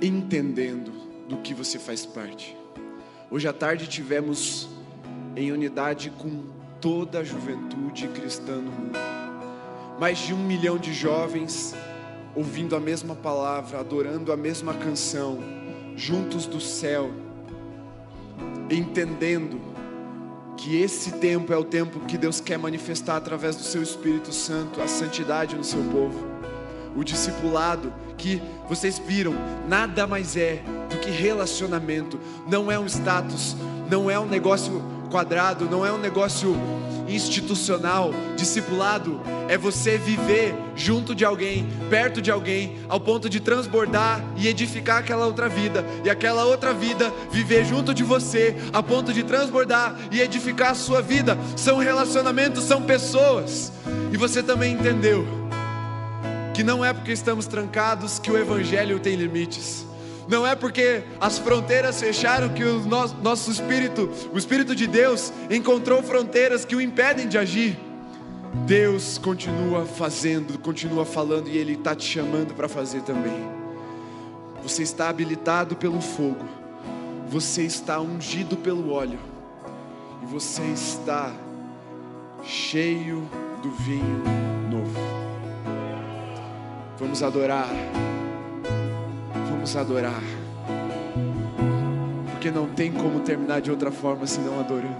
entendendo 0.00 0.90
do 1.28 1.38
que 1.38 1.54
você 1.54 1.78
faz 1.78 2.04
parte. 2.04 2.56
Hoje 3.30 3.48
à 3.48 3.52
tarde 3.52 3.88
tivemos 3.88 4.68
em 5.36 5.52
unidade 5.52 6.10
com 6.10 6.44
toda 6.80 7.20
a 7.20 7.24
juventude 7.24 8.08
cristã 8.08 8.56
no 8.56 8.70
mundo. 8.70 8.98
Mais 9.98 10.18
de 10.18 10.34
um 10.34 10.44
milhão 10.44 10.76
de 10.76 10.92
jovens 10.92 11.74
ouvindo 12.34 12.74
a 12.74 12.80
mesma 12.80 13.14
palavra, 13.14 13.80
adorando 13.80 14.32
a 14.32 14.36
mesma 14.36 14.74
canção, 14.74 15.38
juntos 15.96 16.46
do 16.46 16.60
céu, 16.60 17.10
entendendo 18.70 19.60
que 20.56 20.80
esse 20.80 21.12
tempo 21.12 21.52
é 21.52 21.56
o 21.56 21.64
tempo 21.64 22.00
que 22.00 22.16
Deus 22.16 22.40
quer 22.40 22.58
manifestar 22.58 23.16
através 23.16 23.56
do 23.56 23.62
seu 23.62 23.82
Espírito 23.82 24.32
Santo, 24.32 24.80
a 24.80 24.86
santidade 24.86 25.56
no 25.56 25.64
seu 25.64 25.82
povo. 25.84 26.32
O 26.94 27.02
discipulado 27.02 27.92
que 28.16 28.40
vocês 28.68 28.98
viram, 28.98 29.34
nada 29.66 30.06
mais 30.06 30.36
é 30.36 30.62
do 30.88 30.98
que 30.98 31.10
relacionamento, 31.10 32.18
não 32.46 32.70
é 32.70 32.78
um 32.78 32.86
status, 32.86 33.56
não 33.90 34.10
é 34.10 34.18
um 34.18 34.26
negócio 34.26 34.82
quadrado, 35.10 35.64
não 35.68 35.84
é 35.84 35.92
um 35.92 35.98
negócio 35.98 36.54
institucional. 37.14 38.12
Discipulado 38.36 39.20
é 39.48 39.56
você 39.56 39.98
viver 39.98 40.54
junto 40.74 41.14
de 41.14 41.24
alguém, 41.24 41.68
perto 41.90 42.20
de 42.20 42.30
alguém, 42.30 42.78
ao 42.88 42.98
ponto 42.98 43.28
de 43.28 43.40
transbordar 43.40 44.24
e 44.36 44.48
edificar 44.48 44.98
aquela 44.98 45.26
outra 45.26 45.48
vida, 45.48 45.84
e 46.04 46.10
aquela 46.10 46.44
outra 46.44 46.72
vida 46.72 47.12
viver 47.30 47.64
junto 47.64 47.94
de 47.94 48.02
você, 48.02 48.56
a 48.72 48.82
ponto 48.82 49.12
de 49.12 49.22
transbordar 49.22 49.96
e 50.10 50.20
edificar 50.20 50.70
a 50.70 50.74
sua 50.74 51.02
vida. 51.02 51.38
São 51.56 51.78
relacionamentos, 51.78 52.64
são 52.64 52.82
pessoas. 52.82 53.72
E 54.12 54.16
você 54.16 54.42
também 54.42 54.74
entendeu 54.74 55.26
que 56.54 56.62
não 56.62 56.84
é 56.84 56.92
porque 56.92 57.12
estamos 57.12 57.46
trancados 57.46 58.18
que 58.18 58.30
o 58.30 58.36
evangelho 58.36 58.98
tem 59.00 59.16
limites. 59.16 59.86
Não 60.28 60.46
é 60.46 60.54
porque 60.54 61.02
as 61.20 61.38
fronteiras 61.38 62.00
fecharam 62.00 62.48
que 62.50 62.64
o 62.64 62.80
nosso, 62.80 63.16
nosso 63.16 63.50
espírito, 63.50 64.10
o 64.32 64.38
Espírito 64.38 64.74
de 64.74 64.86
Deus, 64.86 65.32
encontrou 65.50 66.02
fronteiras 66.02 66.64
que 66.64 66.76
o 66.76 66.80
impedem 66.80 67.28
de 67.28 67.38
agir. 67.38 67.78
Deus 68.66 69.18
continua 69.18 69.86
fazendo, 69.86 70.58
continua 70.58 71.04
falando 71.04 71.48
e 71.48 71.56
Ele 71.56 71.72
está 71.72 71.94
te 71.94 72.04
chamando 72.04 72.54
para 72.54 72.68
fazer 72.68 73.02
também. 73.02 73.50
Você 74.62 74.82
está 74.82 75.08
habilitado 75.08 75.74
pelo 75.74 76.00
fogo, 76.00 76.46
você 77.28 77.62
está 77.62 78.00
ungido 78.00 78.56
pelo 78.56 78.92
óleo, 78.92 79.18
e 80.22 80.26
você 80.26 80.62
está 80.62 81.32
cheio 82.44 83.28
do 83.62 83.70
vinho 83.70 84.22
novo. 84.70 85.00
Vamos 86.98 87.22
adorar 87.22 87.68
vamos 89.62 89.76
adorar. 89.76 90.20
Porque 92.32 92.50
não 92.50 92.66
tem 92.66 92.90
como 92.90 93.20
terminar 93.20 93.60
de 93.60 93.70
outra 93.70 93.92
forma 93.92 94.26
senão 94.26 94.58
adorando. 94.58 94.96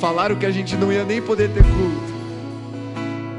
Falaram 0.00 0.36
que 0.36 0.46
a 0.46 0.50
gente 0.50 0.74
não 0.76 0.90
ia 0.90 1.04
nem 1.04 1.20
poder 1.20 1.50
ter 1.50 1.62
culto. 1.62 2.10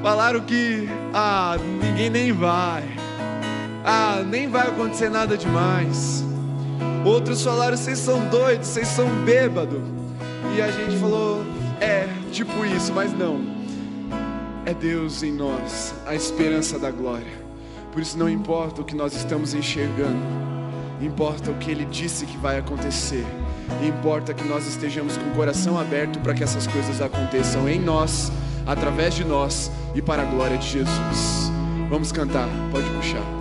Falaram 0.04 0.42
que, 0.42 0.88
ah, 1.14 1.58
ninguém 1.84 2.12
nem 2.12 2.32
vai. 2.32 2.84
Ah, 3.84 4.24
nem 4.24 4.48
vai 4.48 4.68
acontecer 4.68 5.10
nada 5.10 5.36
demais. 5.36 6.24
Outros 7.04 7.44
falaram, 7.44 7.76
vocês 7.76 7.98
são 7.98 8.28
doidos, 8.28 8.68
vocês 8.68 8.88
são 8.88 9.10
bêbados. 9.26 9.82
E 10.56 10.62
a 10.62 10.70
gente 10.70 10.98
falou, 10.98 11.44
é, 11.80 12.08
tipo 12.32 12.64
isso, 12.66 12.94
mas 12.94 13.12
não. 13.18 13.42
É 14.64 14.76
Deus 14.76 15.24
em 15.24 15.32
nós, 15.32 15.96
a 16.06 16.14
esperança 16.14 16.78
da 16.78 16.92
glória. 16.92 17.41
Por 17.92 18.02
isso 18.02 18.18
não 18.18 18.30
importa 18.30 18.82
o 18.82 18.86
que 18.86 18.96
nós 18.96 19.14
estamos 19.14 19.54
enxergando, 19.54 20.18
importa 21.02 21.52
o 21.52 21.56
que 21.56 21.70
Ele 21.70 21.86
disse 21.86 22.26
que 22.26 22.38
vai 22.38 22.58
acontecer. 22.58 23.26
Importa 23.86 24.34
que 24.34 24.44
nós 24.44 24.68
estejamos 24.68 25.18
com 25.18 25.30
o 25.30 25.36
coração 25.36 25.80
aberto 25.80 26.20
para 26.20 26.34
que 26.34 26.44
essas 26.44 26.68
coisas 26.68 27.02
aconteçam 27.02 27.68
em 27.68 27.80
nós, 27.80 28.32
através 28.66 29.14
de 29.14 29.24
nós 29.24 29.72
e 29.96 30.02
para 30.02 30.22
a 30.22 30.26
glória 30.26 30.58
de 30.58 30.68
Jesus. 30.68 31.52
Vamos 31.90 32.12
cantar, 32.12 32.48
pode 32.72 32.90
puxar. 32.92 33.41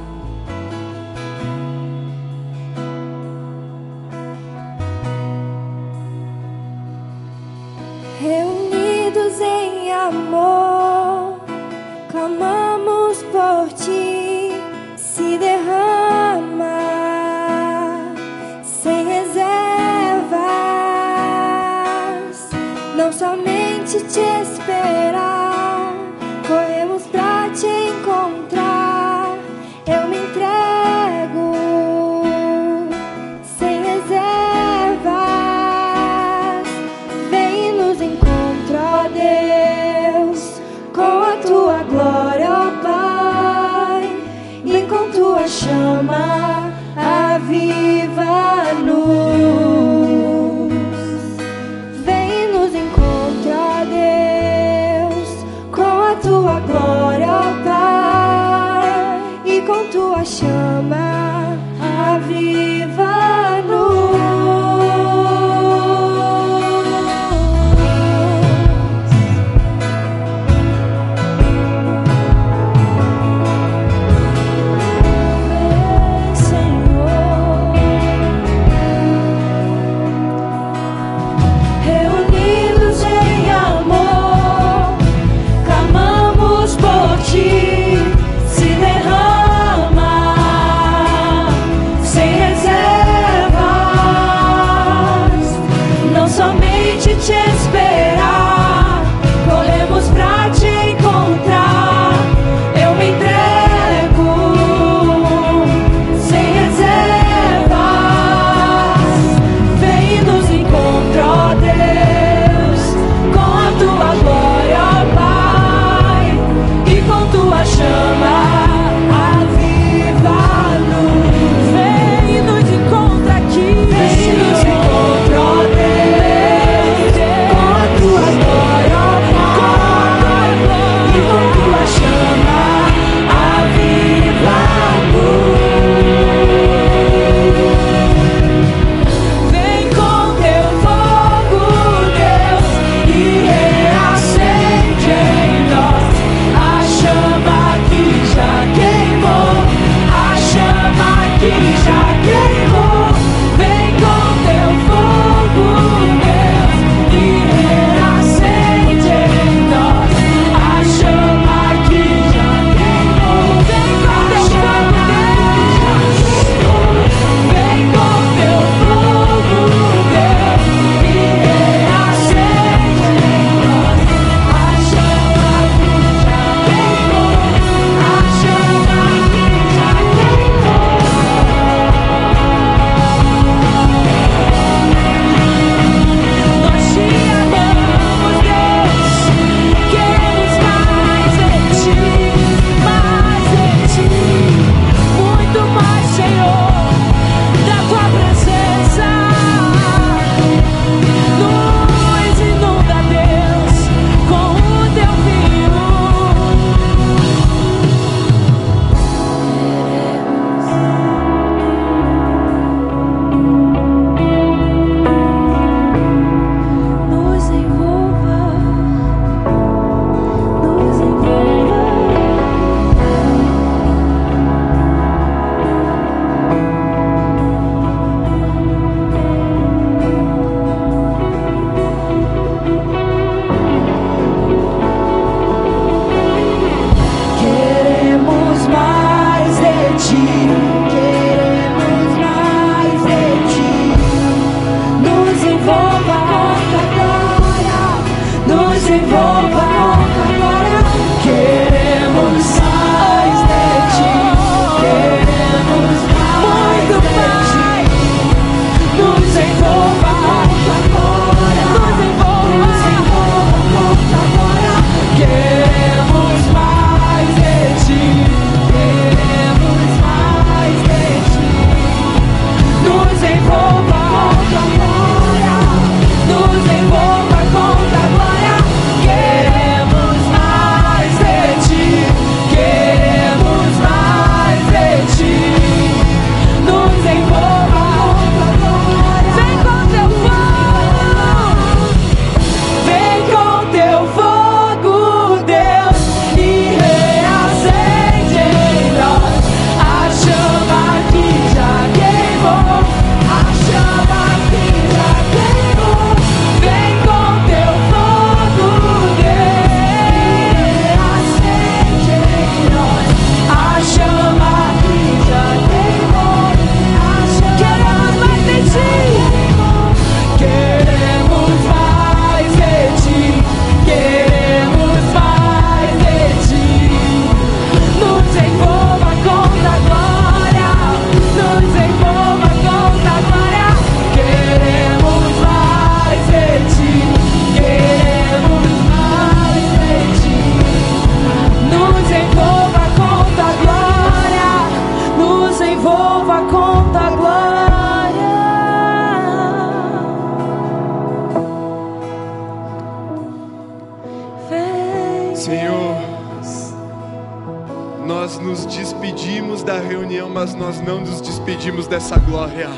Dessa 361.88 362.16
glória. 362.16 362.68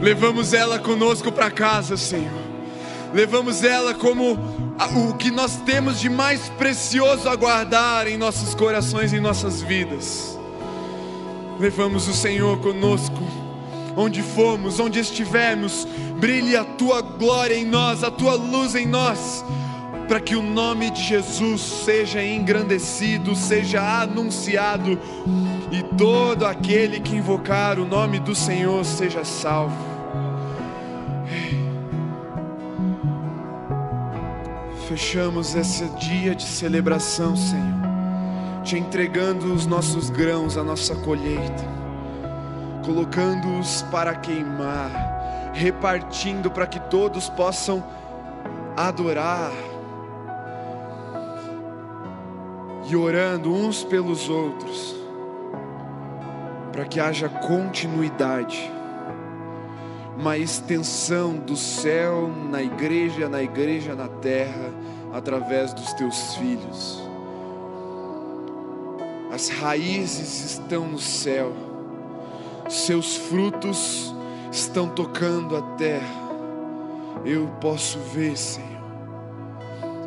Levamos 0.00 0.54
ela 0.54 0.78
conosco 0.78 1.30
para 1.30 1.50
casa, 1.50 1.94
Senhor. 1.94 2.40
Levamos 3.12 3.62
ela 3.62 3.92
como 3.92 4.32
o 4.32 5.14
que 5.14 5.30
nós 5.30 5.56
temos 5.58 6.00
de 6.00 6.08
mais 6.08 6.48
precioso 6.56 7.28
a 7.28 7.36
guardar 7.36 8.08
em 8.08 8.16
nossos 8.16 8.54
corações, 8.54 9.12
em 9.12 9.20
nossas 9.20 9.60
vidas. 9.60 10.38
Levamos 11.60 12.08
o 12.08 12.14
Senhor 12.14 12.58
conosco, 12.60 13.22
onde 13.94 14.22
formos, 14.22 14.80
onde 14.80 14.98
estivermos, 14.98 15.86
brilhe 16.18 16.56
a 16.56 16.64
tua 16.64 17.02
glória 17.02 17.54
em 17.54 17.66
nós, 17.66 18.02
a 18.02 18.10
tua 18.10 18.34
luz 18.34 18.74
em 18.74 18.86
nós, 18.86 19.44
para 20.08 20.18
que 20.18 20.34
o 20.34 20.42
nome 20.42 20.90
de 20.90 21.02
Jesus 21.02 21.60
seja 21.60 22.24
engrandecido, 22.24 23.36
seja 23.36 24.00
anunciado 24.00 24.98
e 25.60 25.61
todo 25.96 26.46
aquele 26.46 27.00
que 27.00 27.16
invocar 27.16 27.78
o 27.78 27.84
nome 27.84 28.18
do 28.18 28.34
Senhor 28.34 28.84
seja 28.84 29.24
salvo. 29.24 29.92
Fechamos 34.88 35.54
esse 35.54 35.88
dia 35.96 36.34
de 36.34 36.42
celebração, 36.42 37.34
Senhor, 37.36 37.80
te 38.62 38.76
entregando 38.76 39.52
os 39.52 39.66
nossos 39.66 40.10
grãos, 40.10 40.56
a 40.56 40.62
nossa 40.62 40.94
colheita, 40.96 41.64
colocando-os 42.84 43.82
para 43.90 44.14
queimar, 44.14 45.50
repartindo 45.54 46.50
para 46.50 46.66
que 46.66 46.78
todos 46.78 47.28
possam 47.30 47.82
adorar 48.76 49.52
e 52.88 52.96
orando 52.96 53.54
uns 53.54 53.84
pelos 53.84 54.28
outros 54.28 55.01
para 56.72 56.86
que 56.86 56.98
haja 56.98 57.28
continuidade, 57.28 58.72
uma 60.16 60.38
extensão 60.38 61.34
do 61.36 61.56
céu 61.56 62.30
na 62.50 62.62
igreja, 62.62 63.28
na 63.28 63.42
igreja 63.42 63.94
na 63.94 64.08
terra, 64.08 64.72
através 65.12 65.74
dos 65.74 65.92
teus 65.92 66.34
filhos. 66.36 67.02
As 69.30 69.48
raízes 69.48 70.44
estão 70.44 70.86
no 70.86 70.98
céu, 70.98 71.52
seus 72.68 73.16
frutos 73.16 74.14
estão 74.50 74.88
tocando 74.88 75.56
a 75.56 75.62
terra. 75.76 76.22
Eu 77.24 77.46
posso 77.60 77.98
ver, 77.98 78.36
Senhor, 78.36 78.68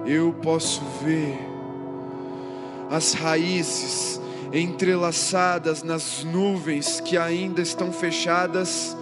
eu 0.06 0.34
posso 0.34 0.82
ver 1.04 1.38
as 2.90 3.14
raízes 3.14 4.22
entrelaçadas 4.56 5.84
nas 5.84 6.24
nuvens 6.24 7.02
que 7.02 7.18
ainda 7.18 7.62
estão 7.62 7.92
fechadas, 7.92 8.96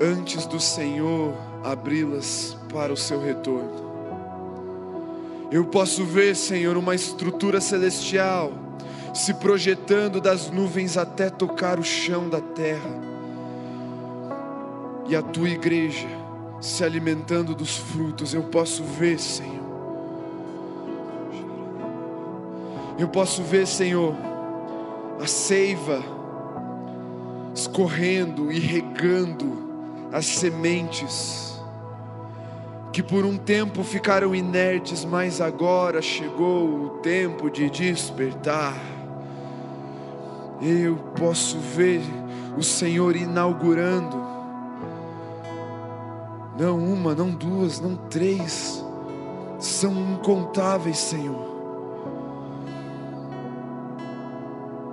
antes 0.00 0.46
do 0.46 0.60
Senhor 0.60 1.34
abri-las 1.64 2.56
para 2.72 2.92
o 2.92 2.96
seu 2.96 3.20
retorno. 3.20 3.90
Eu 5.50 5.64
posso 5.64 6.04
ver, 6.04 6.36
Senhor, 6.36 6.76
uma 6.76 6.94
estrutura 6.94 7.60
celestial 7.60 8.52
se 9.12 9.34
projetando 9.34 10.20
das 10.20 10.48
nuvens 10.48 10.96
até 10.96 11.28
tocar 11.28 11.80
o 11.80 11.82
chão 11.82 12.28
da 12.28 12.40
terra, 12.40 13.10
e 15.08 15.16
a 15.16 15.22
tua 15.22 15.48
igreja 15.48 16.06
se 16.60 16.84
alimentando 16.84 17.52
dos 17.52 17.76
frutos. 17.76 18.32
Eu 18.32 18.44
posso 18.44 18.84
ver, 18.84 19.18
Senhor 19.18 19.59
Eu 23.00 23.08
posso 23.08 23.42
ver, 23.42 23.66
Senhor, 23.66 24.14
a 25.18 25.26
seiva 25.26 26.02
escorrendo 27.54 28.52
e 28.52 28.58
regando 28.58 30.10
as 30.12 30.26
sementes 30.26 31.58
que 32.92 33.02
por 33.02 33.24
um 33.24 33.38
tempo 33.38 33.82
ficaram 33.82 34.34
inertes, 34.34 35.02
mas 35.02 35.40
agora 35.40 36.02
chegou 36.02 36.68
o 36.68 36.88
tempo 36.98 37.48
de 37.48 37.70
despertar. 37.70 38.76
Eu 40.60 40.96
posso 41.18 41.58
ver 41.58 42.02
o 42.54 42.62
Senhor 42.62 43.16
inaugurando, 43.16 44.22
não 46.58 46.76
uma, 46.76 47.14
não 47.14 47.30
duas, 47.30 47.80
não 47.80 47.96
três, 47.96 48.84
são 49.58 49.90
incontáveis, 50.12 50.98
Senhor 50.98 51.49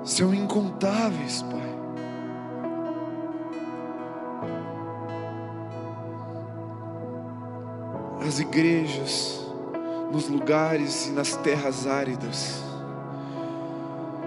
são 0.07 0.33
incontáveis, 0.33 1.41
Pai. 1.41 1.77
As 8.25 8.39
igrejas, 8.39 9.45
nos 10.11 10.29
lugares 10.29 11.07
e 11.07 11.11
nas 11.11 11.35
terras 11.35 11.85
áridas, 11.85 12.63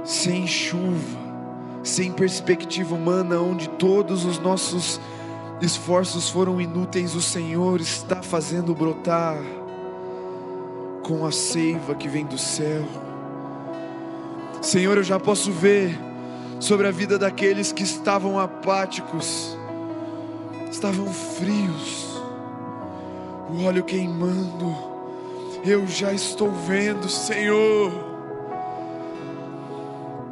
sem 0.04 0.46
chuva, 0.46 1.18
sem 1.82 2.12
perspectiva 2.12 2.94
humana, 2.94 3.40
onde 3.40 3.66
todos 3.70 4.26
os 4.26 4.38
nossos 4.38 5.00
esforços 5.62 6.28
foram 6.28 6.60
inúteis, 6.60 7.14
o 7.14 7.22
Senhor 7.22 7.80
está 7.80 8.22
fazendo 8.22 8.74
brotar 8.74 9.38
com 11.02 11.24
a 11.24 11.32
seiva 11.32 11.94
que 11.94 12.06
vem 12.06 12.26
do 12.26 12.36
céu 12.36 13.09
Senhor, 14.60 14.98
eu 14.98 15.02
já 15.02 15.18
posso 15.18 15.50
ver 15.50 15.98
sobre 16.60 16.86
a 16.86 16.90
vida 16.90 17.18
daqueles 17.18 17.72
que 17.72 17.82
estavam 17.82 18.38
apáticos, 18.38 19.56
estavam 20.70 21.06
frios, 21.06 22.20
o 23.48 23.64
óleo 23.64 23.82
queimando, 23.82 24.76
eu 25.64 25.86
já 25.86 26.12
estou 26.12 26.52
vendo, 26.52 27.08
Senhor. 27.08 27.90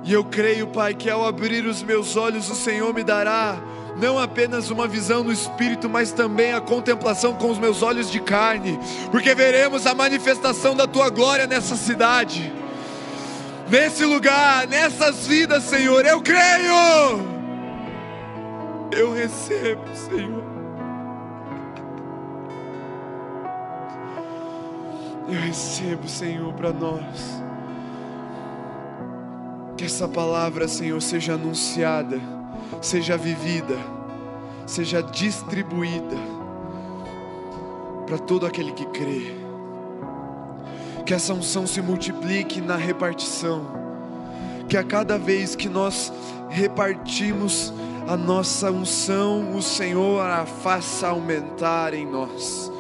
E 0.05 0.13
eu 0.13 0.23
creio, 0.23 0.67
Pai, 0.67 0.95
que 0.95 1.09
ao 1.09 1.27
abrir 1.27 1.65
os 1.65 1.83
meus 1.83 2.15
olhos, 2.15 2.51
o 2.51 2.55
Senhor 2.55 2.93
me 2.93 3.03
dará 3.03 3.59
não 3.99 4.19
apenas 4.19 4.71
uma 4.71 4.87
visão 4.87 5.25
no 5.25 5.33
espírito, 5.33 5.89
mas 5.89 6.13
também 6.13 6.53
a 6.53 6.61
contemplação 6.61 7.35
com 7.35 7.51
os 7.51 7.59
meus 7.59 7.83
olhos 7.83 8.11
de 8.11 8.21
carne, 8.21 8.79
porque 9.11 9.35
veremos 9.35 9.87
a 9.87 9.95
manifestação 9.95 10.77
da 10.77 10.87
tua 10.87 11.09
glória 11.09 11.47
nessa 11.47 11.77
cidade 11.77 12.58
nesse 13.71 14.05
lugar, 14.05 14.67
nessas 14.67 15.27
vidas, 15.27 15.65
Senhor. 15.65 16.05
Eu 16.05 16.21
creio. 16.21 17.39
Eu 18.91 19.13
recebo, 19.13 19.85
Senhor. 19.95 20.45
Eu 25.29 25.41
recebo, 25.41 26.09
Senhor, 26.09 26.53
para 26.55 26.73
nós. 26.73 27.43
Que 29.77 29.85
essa 29.85 30.09
palavra, 30.09 30.67
Senhor, 30.67 31.01
seja 31.01 31.35
anunciada, 31.35 32.19
seja 32.81 33.17
vivida, 33.17 33.77
seja 34.67 35.03
distribuída 35.03 36.17
para 38.07 38.19
todo 38.19 38.47
aquele 38.47 38.73
que 38.73 38.87
crê. 38.87 39.48
Que 41.09 41.15
essa 41.15 41.33
unção 41.33 41.67
se 41.67 41.81
multiplique 41.81 42.61
na 42.61 42.77
repartição. 42.77 43.65
Que 44.69 44.77
a 44.77 44.85
cada 44.85 45.17
vez 45.17 45.57
que 45.57 45.67
nós 45.67 46.13
repartimos 46.51 47.73
a 48.07 48.15
nossa 48.15 48.71
unção, 48.71 49.57
o 49.57 49.63
Senhor 49.63 50.21
a 50.21 50.45
faça 50.45 51.09
aumentar 51.09 51.95
em 51.95 52.05
nós, 52.05 52.71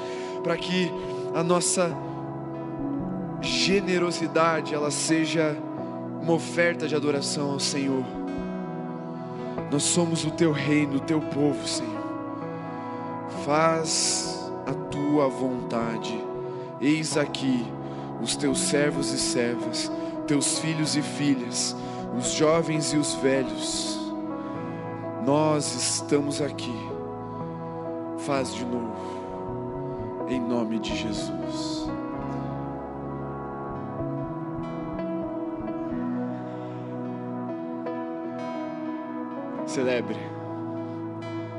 para 0.44 0.58
que 0.58 0.92
a 1.34 1.42
nossa 1.42 1.90
generosidade 3.40 4.74
ela 4.74 4.90
seja 4.90 5.56
uma 6.20 6.34
oferta 6.34 6.86
de 6.86 6.94
adoração 6.94 7.52
ao 7.52 7.58
Senhor. 7.58 8.04
Nós 9.72 9.84
somos 9.84 10.26
o 10.26 10.30
teu 10.32 10.52
reino, 10.52 10.96
o 10.96 11.00
teu 11.00 11.22
povo, 11.22 11.66
Senhor. 11.66 12.04
Faz 13.46 14.52
a 14.66 14.74
tua 14.74 15.28
vontade. 15.28 16.22
Eis 16.78 17.16
aqui 17.16 17.64
os 18.20 18.36
teus 18.36 18.58
servos 18.58 19.12
e 19.12 19.18
servas, 19.18 19.90
teus 20.26 20.58
filhos 20.58 20.96
e 20.96 21.02
filhas, 21.02 21.74
os 22.16 22.32
jovens 22.32 22.92
e 22.92 22.96
os 22.96 23.14
velhos. 23.14 23.98
Nós 25.24 25.74
estamos 25.74 26.40
aqui. 26.40 26.74
Faz 28.18 28.52
de 28.54 28.64
novo, 28.64 30.26
em 30.28 30.40
nome 30.40 30.78
de 30.78 30.96
Jesus. 30.96 31.88
Celebre. 39.66 40.18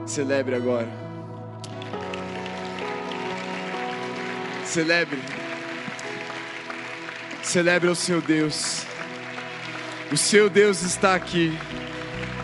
Celebre 0.05 0.55
agora. 0.55 0.89
Celebre. 4.65 5.48
Celebre 7.49 7.89
o 7.89 7.95
seu 7.95 8.21
Deus. 8.21 8.85
O 10.11 10.15
seu 10.15 10.51
Deus 10.51 10.83
está 10.83 11.15
aqui. 11.15 11.57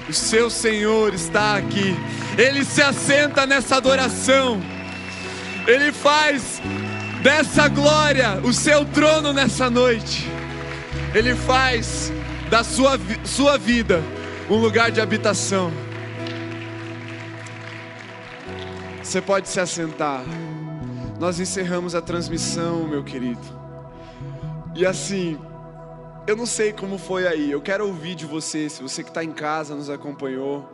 O 0.10 0.14
seu 0.14 0.50
Senhor 0.50 1.14
está 1.14 1.58
aqui. 1.58 1.96
Ele 2.36 2.66
se 2.66 2.82
assenta 2.82 3.46
nessa 3.46 3.76
adoração. 3.76 4.60
Ele 5.68 5.92
faz 5.92 6.60
dessa 7.22 7.68
glória 7.68 8.40
o 8.44 8.52
seu 8.52 8.84
trono 8.84 9.32
nessa 9.32 9.70
noite. 9.70 10.28
Ele 11.14 11.36
faz 11.36 12.12
da 12.50 12.64
sua, 12.64 13.00
sua 13.24 13.60
vida 13.60 14.02
um 14.50 14.56
lugar 14.56 14.90
de 14.90 15.00
habitação. 15.00 15.72
Você 19.04 19.22
pode 19.22 19.50
se 19.50 19.60
assentar. 19.60 20.24
Nós 21.20 21.40
encerramos 21.40 21.94
a 21.94 22.02
transmissão, 22.02 22.88
meu 22.88 23.04
querido. 23.04 23.65
E 24.76 24.86
assim, 24.86 25.40
eu 26.28 26.36
não 26.36 26.46
sei 26.46 26.74
como 26.74 26.98
foi 26.98 27.26
aí. 27.26 27.50
Eu 27.50 27.62
quero 27.62 27.88
ouvir 27.88 28.14
de 28.14 28.26
você, 28.26 28.68
se 28.70 28.84
você 28.84 29.04
que 29.04 29.10
está 29.10 29.24
em 29.24 29.32
casa 29.32 29.74
nos 29.74 29.90
acompanhou 29.90 30.70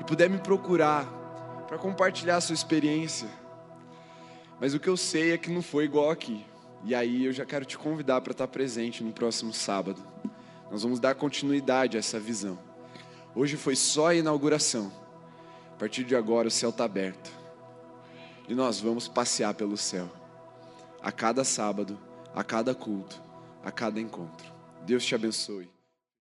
e 0.00 0.04
puder 0.04 0.30
me 0.30 0.38
procurar 0.38 1.04
para 1.66 1.76
compartilhar 1.76 2.36
a 2.36 2.40
sua 2.40 2.54
experiência. 2.54 3.26
Mas 4.60 4.72
o 4.72 4.78
que 4.78 4.88
eu 4.88 4.96
sei 4.96 5.32
é 5.32 5.38
que 5.38 5.50
não 5.50 5.62
foi 5.62 5.84
igual 5.84 6.10
aqui. 6.10 6.46
E 6.84 6.94
aí 6.94 7.24
eu 7.24 7.32
já 7.32 7.44
quero 7.44 7.64
te 7.64 7.76
convidar 7.76 8.20
para 8.20 8.30
estar 8.30 8.46
presente 8.46 9.02
no 9.02 9.12
próximo 9.12 9.52
sábado. 9.52 10.00
Nós 10.70 10.84
vamos 10.84 11.00
dar 11.00 11.16
continuidade 11.16 11.96
a 11.96 11.98
essa 11.98 12.20
visão. 12.20 12.56
Hoje 13.34 13.56
foi 13.56 13.74
só 13.74 14.08
a 14.08 14.14
inauguração. 14.14 14.92
A 15.72 15.76
partir 15.76 16.04
de 16.04 16.14
agora 16.14 16.46
o 16.46 16.52
céu 16.52 16.70
está 16.70 16.84
aberto. 16.84 17.32
E 18.48 18.54
nós 18.54 18.78
vamos 18.78 19.08
passear 19.08 19.54
pelo 19.54 19.76
céu. 19.76 20.08
A 21.02 21.10
cada 21.10 21.42
sábado, 21.42 21.98
a 22.32 22.44
cada 22.44 22.76
culto, 22.76 23.29
a 23.64 23.70
cada 23.70 24.00
encontro. 24.00 24.52
Deus 24.86 25.04
te 25.04 25.14
abençoe. 25.14 25.68